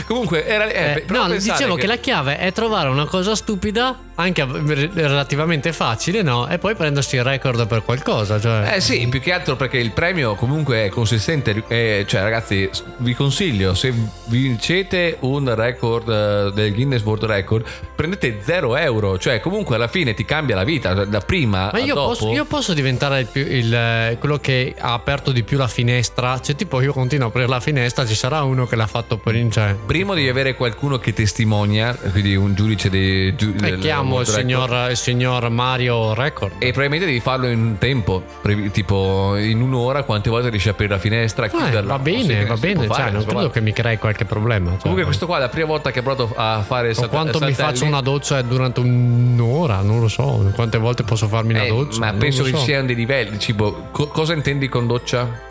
Comunque, 0.05 0.45
era, 0.45 0.67
eh, 0.67 1.03
Eh, 1.07 1.11
no, 1.11 1.27
dicevo 1.29 1.75
che... 1.75 1.87
la 1.87 1.97
chiave 1.97 2.37
è 2.37 2.51
trovare 2.51 2.89
una 2.89 3.05
cosa 3.05 3.35
stupida, 3.35 3.97
anche 4.15 4.45
re- 4.45 4.89
relativamente 4.93 5.73
facile, 5.73 6.21
no? 6.21 6.47
E 6.47 6.57
poi 6.57 6.75
prendersi 6.75 7.15
il 7.15 7.23
record 7.23 7.67
per 7.67 7.83
qualcosa. 7.83 8.39
Cioè. 8.39 8.73
Eh 8.75 8.81
sì, 8.81 9.05
più 9.07 9.19
che 9.19 9.31
altro 9.31 9.55
perché 9.55 9.77
il 9.77 9.91
premio 9.91 10.35
comunque 10.35 10.85
è 10.85 10.89
consistente. 10.89 11.63
eh, 11.67 12.05
cioè, 12.07 12.21
ragazzi, 12.21 12.69
vi 12.97 13.13
consiglio: 13.13 13.73
se 13.73 13.93
vincete 14.25 15.17
un 15.21 15.53
record 15.55 16.09
eh, 16.09 16.51
del 16.53 16.73
Guinness 16.73 17.03
World 17.03 17.25
Record, 17.25 17.65
prendete 17.95 18.39
0 18.43 18.75
euro. 18.77 19.17
Cioè, 19.17 19.39
comunque 19.39 19.75
alla 19.75 19.87
fine 19.87 20.13
ti 20.13 20.25
cambia 20.25 20.55
la 20.55 20.63
vita. 20.63 21.05
Da 21.05 21.19
prima 21.19 21.69
Ma 21.71 21.79
io 21.79 21.93
posso, 21.93 22.31
io 22.31 22.45
posso 22.45 22.73
diventare 22.73 23.21
il 23.21 23.27
più- 23.27 23.45
il, 23.45 23.73
eh, 23.73 24.17
quello 24.19 24.37
che 24.39 24.75
ha 24.77 24.93
aperto 24.93 25.31
di 25.31 25.43
più 25.43 25.57
la 25.57 25.67
finestra. 25.67 26.39
Cioè, 26.39 26.55
tipo, 26.55 26.81
io 26.81 26.93
continuo 26.93 27.27
a 27.27 27.29
aprire 27.29 27.47
la 27.47 27.59
finestra, 27.59 28.05
ci 28.05 28.15
sarà 28.15 28.43
uno 28.43 28.65
che 28.65 28.75
l'ha 28.75 28.87
fatto 28.87 29.17
per 29.17 29.35
in 29.35 29.51
cioè. 29.51 29.75
Prima 29.85 30.13
devi 30.13 30.27
avere 30.27 30.55
qualcuno 30.55 30.97
che 30.97 31.13
testimonia, 31.13 31.95
quindi 32.11 32.35
un 32.35 32.53
giudice 32.55 32.89
dei 32.89 33.35
giu- 33.35 33.55
E 33.63 33.77
chiamo 33.77 34.19
il 34.19 34.27
signor, 34.27 34.89
il 34.89 34.97
signor 34.97 35.49
Mario 35.49 36.13
Record. 36.13 36.53
E 36.59 36.67
probabilmente 36.71 37.05
devi 37.05 37.19
farlo 37.19 37.47
in 37.47 37.59
un 37.59 37.77
tempo, 37.77 38.23
tipo 38.71 39.35
in 39.37 39.61
un'ora, 39.61 40.03
quante 40.03 40.29
volte 40.29 40.49
riesci 40.49 40.67
a 40.67 40.71
aprire 40.71 40.93
la 40.93 40.99
finestra, 40.99 41.45
Eh, 41.45 41.49
chiuderla. 41.49 41.81
va 41.93 41.99
bene, 41.99 42.45
va 42.45 42.55
bene. 42.57 42.85
Cioè, 42.85 42.87
fare, 42.87 43.11
non 43.11 43.23
credo 43.23 43.39
fare. 43.39 43.51
che 43.51 43.61
mi 43.61 43.71
crei 43.73 43.97
qualche 43.97 44.25
problema. 44.25 44.71
cioè. 44.71 44.79
Comunque 44.81 45.05
questo 45.05 45.25
qua 45.25 45.37
è 45.37 45.39
la 45.39 45.49
prima 45.49 45.67
volta 45.67 45.91
che 45.91 45.99
ha 45.99 46.01
provato 46.03 46.33
a 46.35 46.61
fare 46.65 46.93
salt- 46.93 47.09
quanto 47.09 47.39
mi 47.39 47.53
saltelli. 47.53 47.55
faccio 47.71 47.85
una 47.85 48.01
doccia 48.01 48.41
durante 48.41 48.79
un'ora? 48.81 49.81
Non 49.81 49.99
lo 49.99 50.07
so. 50.09 50.51
Quante 50.53 50.77
volte 50.77 51.03
posso 51.03 51.27
farmi 51.27 51.53
una 51.53 51.63
Eh, 51.63 51.69
doccia? 51.69 51.99
ma 51.99 52.13
penso 52.13 52.43
che 52.43 52.49
so. 52.51 52.57
ci 52.57 52.63
siano 52.65 52.85
dei 52.87 52.95
livelli. 52.95 53.37
Tipo, 53.37 53.87
co- 53.91 54.07
cosa 54.07 54.33
intendi 54.33 54.67
con 54.67 54.85
doccia? 54.87 55.45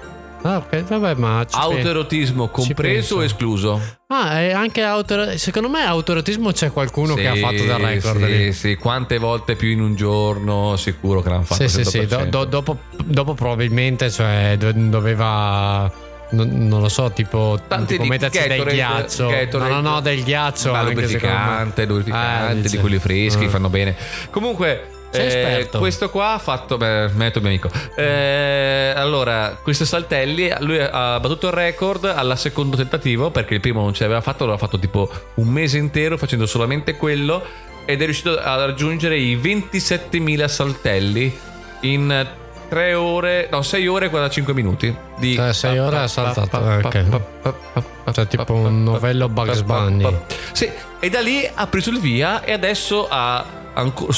Ah, 0.46 0.56
ok, 0.58 0.82
vabbè, 0.84 1.14
ma. 1.14 1.44
ci 1.48 1.56
Autoerotismo 1.58 2.48
compreso 2.48 3.16
o 3.16 3.24
escluso? 3.24 3.80
Ah, 4.08 4.38
e 4.40 4.52
anche 4.52 4.82
auto... 4.82 5.36
secondo 5.36 5.68
me 5.68 5.84
autoerotismo 5.84 6.52
c'è 6.52 6.70
qualcuno 6.70 7.14
che 7.14 7.26
ha 7.26 7.34
fatto 7.34 7.64
del 7.64 7.76
record 7.78 8.24
Sì, 8.24 8.26
lì. 8.36 8.52
sì, 8.52 8.74
quante 8.76 9.18
volte 9.18 9.56
più 9.56 9.68
in 9.70 9.80
un 9.80 9.94
giorno? 9.96 10.76
Sicuro 10.76 11.20
che 11.22 11.28
l'hanno 11.30 11.42
fatto. 11.42 11.66
Sì, 11.66 11.82
sì, 11.82 11.90
sì. 11.90 12.06
Do- 12.06 12.18
100%. 12.18 12.28
do- 12.28 12.44
dopo, 12.44 12.78
dopo 13.04 13.34
probabilmente 13.34 14.10
cioè, 14.10 14.56
do- 14.58 14.72
doveva. 14.72 15.90
Non, 16.28 16.48
non 16.68 16.80
lo 16.80 16.88
so, 16.88 17.10
tipo, 17.12 17.58
Tanti 17.68 17.92
tipo 17.92 18.02
di 18.02 18.08
mettersi 18.08 18.38
del 18.38 18.48
Gatorade, 18.48 18.74
ghiaccio. 18.74 19.26
Gatorade. 19.28 19.70
no, 19.74 19.80
no, 19.80 19.90
no, 19.90 20.00
del 20.00 20.22
ghiaccio. 20.24 20.72
Ma 20.72 20.82
lubrificante, 20.82 21.84
lubrificante, 21.86 22.66
Eh, 22.66 22.70
di 22.70 22.78
quelli 22.78 22.98
freschi, 22.98 23.44
Ah. 23.44 23.48
fanno 23.48 23.68
bene. 23.68 23.94
Comunque. 24.30 24.90
Sei 25.16 25.24
eh, 25.24 25.28
esperto. 25.28 25.78
questo 25.78 26.10
qua 26.10 26.34
ha 26.34 26.38
fatto. 26.38 26.76
Beh, 26.76 27.08
metto 27.14 27.40
mio 27.40 27.48
amico. 27.48 27.70
Eh, 27.96 28.92
allora, 28.94 29.58
questo 29.62 29.84
Saltelli. 29.84 30.52
Lui 30.60 30.78
ha 30.78 31.18
battuto 31.20 31.48
il 31.48 31.52
record 31.52 32.04
al 32.04 32.36
secondo 32.38 32.76
tentativo. 32.76 33.30
Perché 33.30 33.54
il 33.54 33.60
primo 33.60 33.82
non 33.82 33.92
ce 33.92 34.02
l'aveva 34.04 34.20
fatto. 34.20 34.44
L'aveva 34.44 34.58
fatto 34.58 34.78
tipo 34.78 35.10
un 35.34 35.48
mese 35.48 35.78
intero 35.78 36.16
facendo 36.16 36.46
solamente 36.46 36.96
quello. 36.96 37.42
Ed 37.84 38.00
è 38.00 38.04
riuscito 38.04 38.38
a 38.38 38.64
raggiungere 38.64 39.16
i 39.16 39.36
27.000 39.36 40.46
saltelli 40.46 41.38
in 41.80 42.26
3 42.68 42.94
ore. 42.94 43.48
No, 43.50 43.62
6 43.62 43.86
ore 43.86 44.06
e 44.06 44.10
45 44.10 44.54
minuti. 44.54 44.94
Di 45.16 45.34
Cioè, 45.34 45.52
sei 45.52 45.78
ore 45.78 45.98
ha 45.98 46.08
saltato, 46.08 46.70
eh, 46.70 46.76
ok. 46.76 47.95
Cioè, 48.12 48.26
tipo 48.26 48.52
un 48.52 48.82
novello 48.82 49.28
Bugs 49.28 49.62
Bunny. 49.62 50.06
Sì, 50.52 50.70
e 51.00 51.10
da 51.10 51.20
lì 51.20 51.48
ha 51.52 51.66
preso 51.66 51.90
il 51.90 52.00
via 52.00 52.42
e 52.44 52.52
adesso 52.52 53.06
ha 53.08 53.44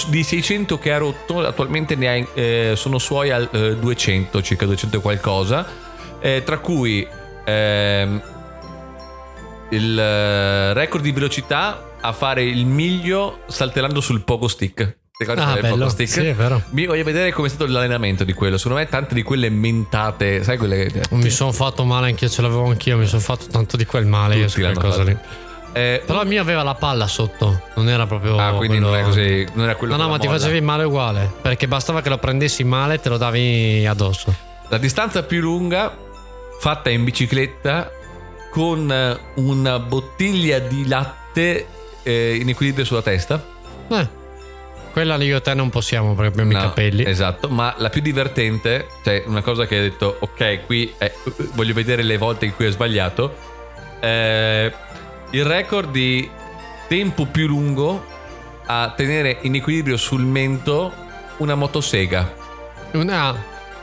di 0.08 0.22
600 0.22 0.78
che 0.78 0.92
ha 0.92 0.98
rotto, 0.98 1.40
attualmente 1.40 1.96
ne 1.96 2.08
ha, 2.08 2.26
eh, 2.34 2.72
sono 2.76 2.98
suoi 2.98 3.30
al 3.30 3.48
eh, 3.50 3.76
200, 3.76 4.40
circa 4.42 4.66
200 4.66 4.98
e 4.98 5.00
qualcosa, 5.00 5.66
eh, 6.20 6.42
tra 6.44 6.58
cui 6.58 7.06
ehm, 7.44 8.22
il 9.70 9.98
eh, 9.98 10.72
record 10.74 11.02
di 11.02 11.12
velocità 11.12 11.82
a 12.00 12.12
fare 12.12 12.44
il 12.44 12.66
miglio 12.66 13.40
saltellando 13.48 14.00
sul 14.00 14.22
pogo 14.22 14.46
stick. 14.46 14.97
Ricordi 15.20 15.40
Ah, 15.40 15.56
bello. 15.60 15.88
stick? 15.88 16.08
Sì. 16.08 16.32
Mi 16.70 16.86
voglio 16.86 17.02
vedere 17.02 17.32
come 17.32 17.48
è 17.48 17.50
stato 17.50 17.66
l'allenamento 17.68 18.22
di 18.22 18.32
quello. 18.34 18.56
Secondo 18.56 18.78
me 18.78 18.88
tante 18.88 19.14
di 19.16 19.24
quelle 19.24 19.50
mentate, 19.50 20.44
sai 20.44 20.56
quelle... 20.56 20.88
Mi 21.10 21.28
sono 21.30 21.50
fatto 21.50 21.82
male 21.84 22.06
anch'io, 22.06 22.28
ce 22.28 22.40
l'avevo 22.40 22.66
anch'io. 22.66 22.96
Mi 22.96 23.06
sono 23.06 23.20
fatto 23.20 23.46
tanto 23.50 23.76
di 23.76 23.84
quel 23.84 24.06
male 24.06 24.36
io 24.36 24.46
su 24.46 24.60
Tutti 24.60 24.62
l'hanno 24.62 24.78
cose 24.78 25.02
lì. 25.02 25.16
Eh, 25.72 26.02
Però 26.06 26.22
il 26.22 26.28
mio 26.28 26.40
aveva 26.40 26.62
la 26.62 26.76
palla 26.76 27.08
sotto, 27.08 27.62
non 27.74 27.88
era 27.88 28.06
proprio. 28.06 28.38
ah, 28.38 28.52
quindi 28.52 28.78
quello- 28.78 28.90
non 28.92 28.96
è 28.96 29.02
così. 29.02 29.46
Non 29.54 29.64
era 29.64 29.74
quello 29.74 29.96
No, 29.96 30.02
no, 30.04 30.08
ma 30.08 30.18
ti 30.18 30.28
molla. 30.28 30.38
facevi 30.38 30.60
male 30.60 30.84
uguale. 30.84 31.32
Perché 31.42 31.66
bastava 31.66 32.00
che 32.00 32.10
lo 32.10 32.18
prendessi 32.18 32.62
male 32.62 32.94
e 32.94 33.00
te 33.00 33.08
lo 33.08 33.16
davi 33.16 33.84
addosso. 33.88 34.32
La 34.68 34.78
distanza 34.78 35.24
più 35.24 35.40
lunga 35.40 35.96
fatta 36.60 36.90
in 36.90 37.02
bicicletta 37.02 37.90
con 38.52 38.88
eh, 38.88 39.18
una 39.40 39.80
bottiglia 39.80 40.60
di 40.60 40.86
latte 40.86 41.66
eh, 42.04 42.36
in 42.40 42.48
equilibrio 42.48 42.84
sulla 42.84 43.02
testa. 43.02 43.44
Eh, 43.88 44.08
quella 44.92 45.16
io 45.16 45.36
e 45.36 45.40
te 45.40 45.54
non 45.54 45.70
possiamo 45.70 46.14
perché 46.14 46.32
abbiamo 46.32 46.52
No, 46.52 46.58
i 46.58 46.60
capelli. 46.62 47.04
Esatto, 47.04 47.48
ma 47.48 47.74
la 47.78 47.88
più 47.90 48.00
divertente, 48.00 48.86
cioè 49.04 49.22
una 49.26 49.42
cosa 49.42 49.66
che 49.66 49.76
hai 49.76 49.82
detto, 49.82 50.16
ok, 50.20 50.64
qui 50.66 50.92
è- 50.98 51.12
voglio 51.54 51.74
vedere 51.74 52.02
le 52.02 52.16
volte 52.18 52.44
in 52.46 52.54
cui 52.54 52.66
ho 52.66 52.70
sbagliato. 52.70 53.34
eh, 54.00 54.72
il 55.30 55.44
record 55.44 55.90
di 55.90 56.30
tempo 56.86 57.26
più 57.26 57.46
lungo 57.48 58.04
a 58.66 58.92
tenere 58.96 59.38
in 59.42 59.54
equilibrio 59.56 59.96
sul 59.96 60.22
mento 60.22 60.92
una 61.38 61.54
motosega. 61.56 62.32
Una, 62.92 63.34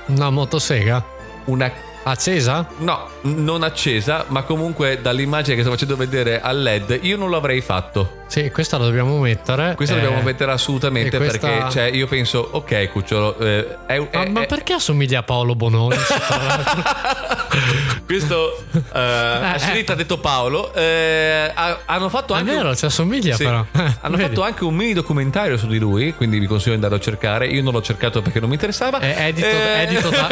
una 0.08 0.30
motosega 0.30 1.04
Una 1.46 1.72
accesa? 2.04 2.68
No, 2.78 3.08
non 3.26 3.64
accesa, 3.64 4.26
ma 4.30 4.44
comunque 4.44 5.00
dall'immagine 5.02 5.56
che 5.56 5.62
sto 5.62 5.72
facendo 5.72 5.96
vedere 5.96 6.42
al 6.42 6.62
LED, 6.62 7.00
io 7.02 7.18
non 7.18 7.30
l'avrei 7.32 7.62
fatto. 7.62 8.24
Sì, 8.28 8.50
questa 8.52 8.78
la 8.78 8.86
dobbiamo 8.86 9.18
mettere. 9.20 9.76
Questo 9.76 9.96
Eh, 9.96 10.02
dobbiamo 10.02 10.22
mettere 10.24 10.52
assolutamente 10.52 11.18
questa- 11.18 11.48
perché 11.48 11.72
cioè, 11.72 11.84
io 11.86 12.08
penso, 12.08 12.48
ok, 12.52 12.90
cucciolo, 12.92 13.38
eh, 13.40 13.78
è, 13.86 14.00
Ma, 14.00 14.10
è- 14.10 14.30
ma 14.30 14.42
è- 14.42 14.46
perché 14.48 14.74
assomiglia 14.74 15.20
a 15.20 15.24
Paolo 15.24 15.56
Bononi? 15.56 15.96
questo 18.06 18.64
eh, 18.94 19.00
Ashlita 19.00 19.94
ha 19.94 19.96
detto 19.96 20.18
Paolo, 20.20 20.74
eh, 20.74 21.52
ha- 21.54 21.80
hanno 21.86 22.10
fatto 22.10 22.34
È 22.34 22.38
anche 22.40 22.52
vero, 22.52 22.76
ci 22.76 22.86
assomiglia 22.86 23.36
Sì. 23.36 23.44
però. 23.44 23.66
Eh, 23.72 23.96
hanno 24.02 24.18
fatto 24.30 24.44
anche 24.44 24.64
un 24.64 24.76
mini 24.76 24.94
documentario 24.94 25.58
su 25.58 25.68
di 25.68 25.80
lui, 25.80 26.14
quindi 26.14 26.40
vi 26.40 26.48
consiglio 26.48 26.72
di 26.72 26.76
andarlo 26.84 26.98
a 26.98 27.00
cercare. 27.00 27.48
Io 27.48 27.62
non 27.64 27.74
l'ho 27.74 27.82
cercato 27.82 28.22
perché 28.22 28.40
non 28.40 28.50
mi 28.50 28.56
interessava. 28.56 29.00
È 29.00 29.16
edito, 29.28 29.48
Eh, 29.48 29.82
edito 29.82 30.10
da, 30.10 30.28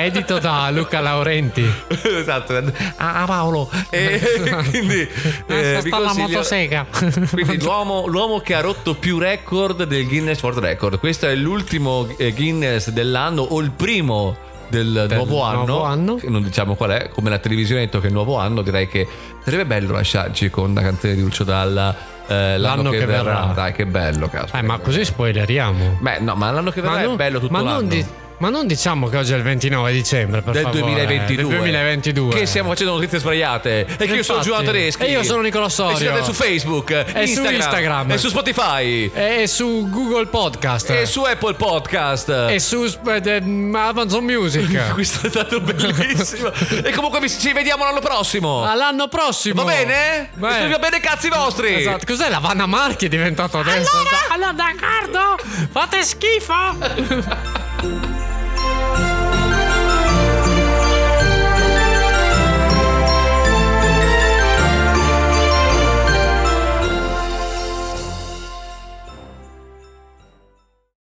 edito 0.00 0.38
da 0.38 0.70
Luca 0.70 1.00
Laurenti. 1.00 1.70
esatto, 2.18 2.62
ah 2.96 3.24
Paolo. 3.26 3.70
E 3.90 4.20
quindi 4.70 5.08
eh, 5.46 5.80
vi 5.82 5.88
sta 5.88 5.98
la 5.98 6.14
motosega. 6.14 6.86
Quindi 7.30 7.62
l'uomo, 7.62 8.06
l'uomo 8.06 8.40
che 8.40 8.54
ha 8.54 8.60
rotto 8.60 8.94
più 8.94 9.18
record 9.18 9.84
del 9.84 10.06
Guinness 10.06 10.42
World 10.42 10.58
Record. 10.58 10.98
Questo 10.98 11.26
è 11.26 11.34
l'ultimo 11.34 12.06
eh, 12.16 12.32
Guinness 12.32 12.90
dell'anno 12.90 13.42
o 13.42 13.60
il 13.60 13.70
primo 13.70 14.36
del, 14.68 15.06
nuovo, 15.10 15.42
anno. 15.42 15.66
nuovo 15.66 15.84
anno. 15.84 16.14
Che 16.16 16.28
Non 16.28 16.42
diciamo 16.42 16.74
qual 16.74 16.90
è, 16.90 17.08
come 17.08 17.30
la 17.30 17.38
televisione 17.38 17.82
ha 17.82 17.84
detto 17.84 17.98
che 17.98 18.04
è 18.04 18.08
il 18.08 18.14
nuovo 18.14 18.36
anno, 18.36 18.62
direi 18.62 18.88
che 18.88 19.06
sarebbe 19.42 19.66
bello 19.66 19.92
lasciarci 19.92 20.50
con 20.50 20.72
la 20.74 20.82
canzone 20.82 21.14
di 21.14 21.20
Lucio 21.20 21.44
Dalla 21.44 22.18
eh, 22.26 22.58
l'anno, 22.58 22.90
che, 22.90 23.04
verrà. 23.06 23.52
Dai, 23.54 23.72
che 23.72 23.86
bello, 23.86 24.28
cazzo. 24.28 24.54
Eh, 24.56 24.62
ma 24.62 24.78
così 24.78 25.04
spoileriamo. 25.04 25.98
Beh, 26.00 26.20
no, 26.20 26.36
ma 26.36 26.50
l'anno 26.52 26.70
che 26.70 26.80
verrà 26.80 27.02
è 27.02 27.08
bello 27.16 27.40
tutto 27.40 27.52
ma 27.52 27.60
l'anno. 27.60 27.80
non 27.80 27.88
di- 27.88 28.06
ma 28.40 28.48
non 28.48 28.66
diciamo 28.66 29.08
che 29.08 29.18
oggi 29.18 29.34
è 29.34 29.36
il 29.36 29.42
29 29.42 29.92
dicembre, 29.92 30.40
per 30.40 30.54
del 30.54 30.62
favore. 30.62 30.80
2022. 30.80 31.36
Del 31.36 31.58
2022. 31.58 32.34
Che 32.34 32.46
stiamo 32.46 32.70
facendo 32.70 32.94
notizie 32.94 33.18
sbagliate. 33.18 33.86
E 33.98 34.06
che 34.06 34.14
io 34.14 34.22
sono. 34.22 34.40
Giovanni 34.40 34.66
Tedeschi. 34.66 35.02
E 35.02 35.10
io 35.10 35.22
sono 35.22 35.42
Nicola 35.42 35.68
Sorio. 35.68 35.96
E 35.96 35.98
siete 35.98 36.24
su 36.24 36.32
Facebook, 36.32 36.90
E 36.90 37.26
su 37.26 37.44
Instagram. 37.44 38.12
E 38.12 38.18
su 38.18 38.28
Spotify. 38.28 39.10
E 39.12 39.46
su 39.46 39.86
Google 39.90 40.26
Podcast. 40.26 40.88
E 40.88 41.04
su 41.04 41.22
Apple 41.22 41.52
Podcast. 41.52 42.46
E 42.48 42.58
su 42.60 42.84
eh, 42.84 43.42
Amazon 43.74 44.24
Music. 44.24 44.88
Questo 44.94 45.26
è 45.26 45.30
stato 45.30 45.60
bellissimo. 45.60 46.50
e 46.82 46.92
comunque 46.92 47.28
ci 47.28 47.52
vediamo 47.52 47.84
l'anno 47.84 48.00
prossimo. 48.00 48.64
All'anno 48.64 49.08
prossimo. 49.08 49.64
Va 49.64 49.70
bene? 49.70 50.30
Beh. 50.32 50.68
Va 50.68 50.78
bene, 50.78 50.98
cazzi 51.00 51.28
vostri. 51.28 51.74
Esatto. 51.74 52.06
Cos'è 52.06 52.30
la 52.30 52.38
Vanna 52.38 52.64
Marchi 52.64 53.04
è 53.04 53.08
diventato 53.10 53.58
adesso? 53.58 53.90
Allora, 54.30 54.52
d'accordo? 54.52 55.36
Fate 55.70 56.02
schifo. 56.02 58.08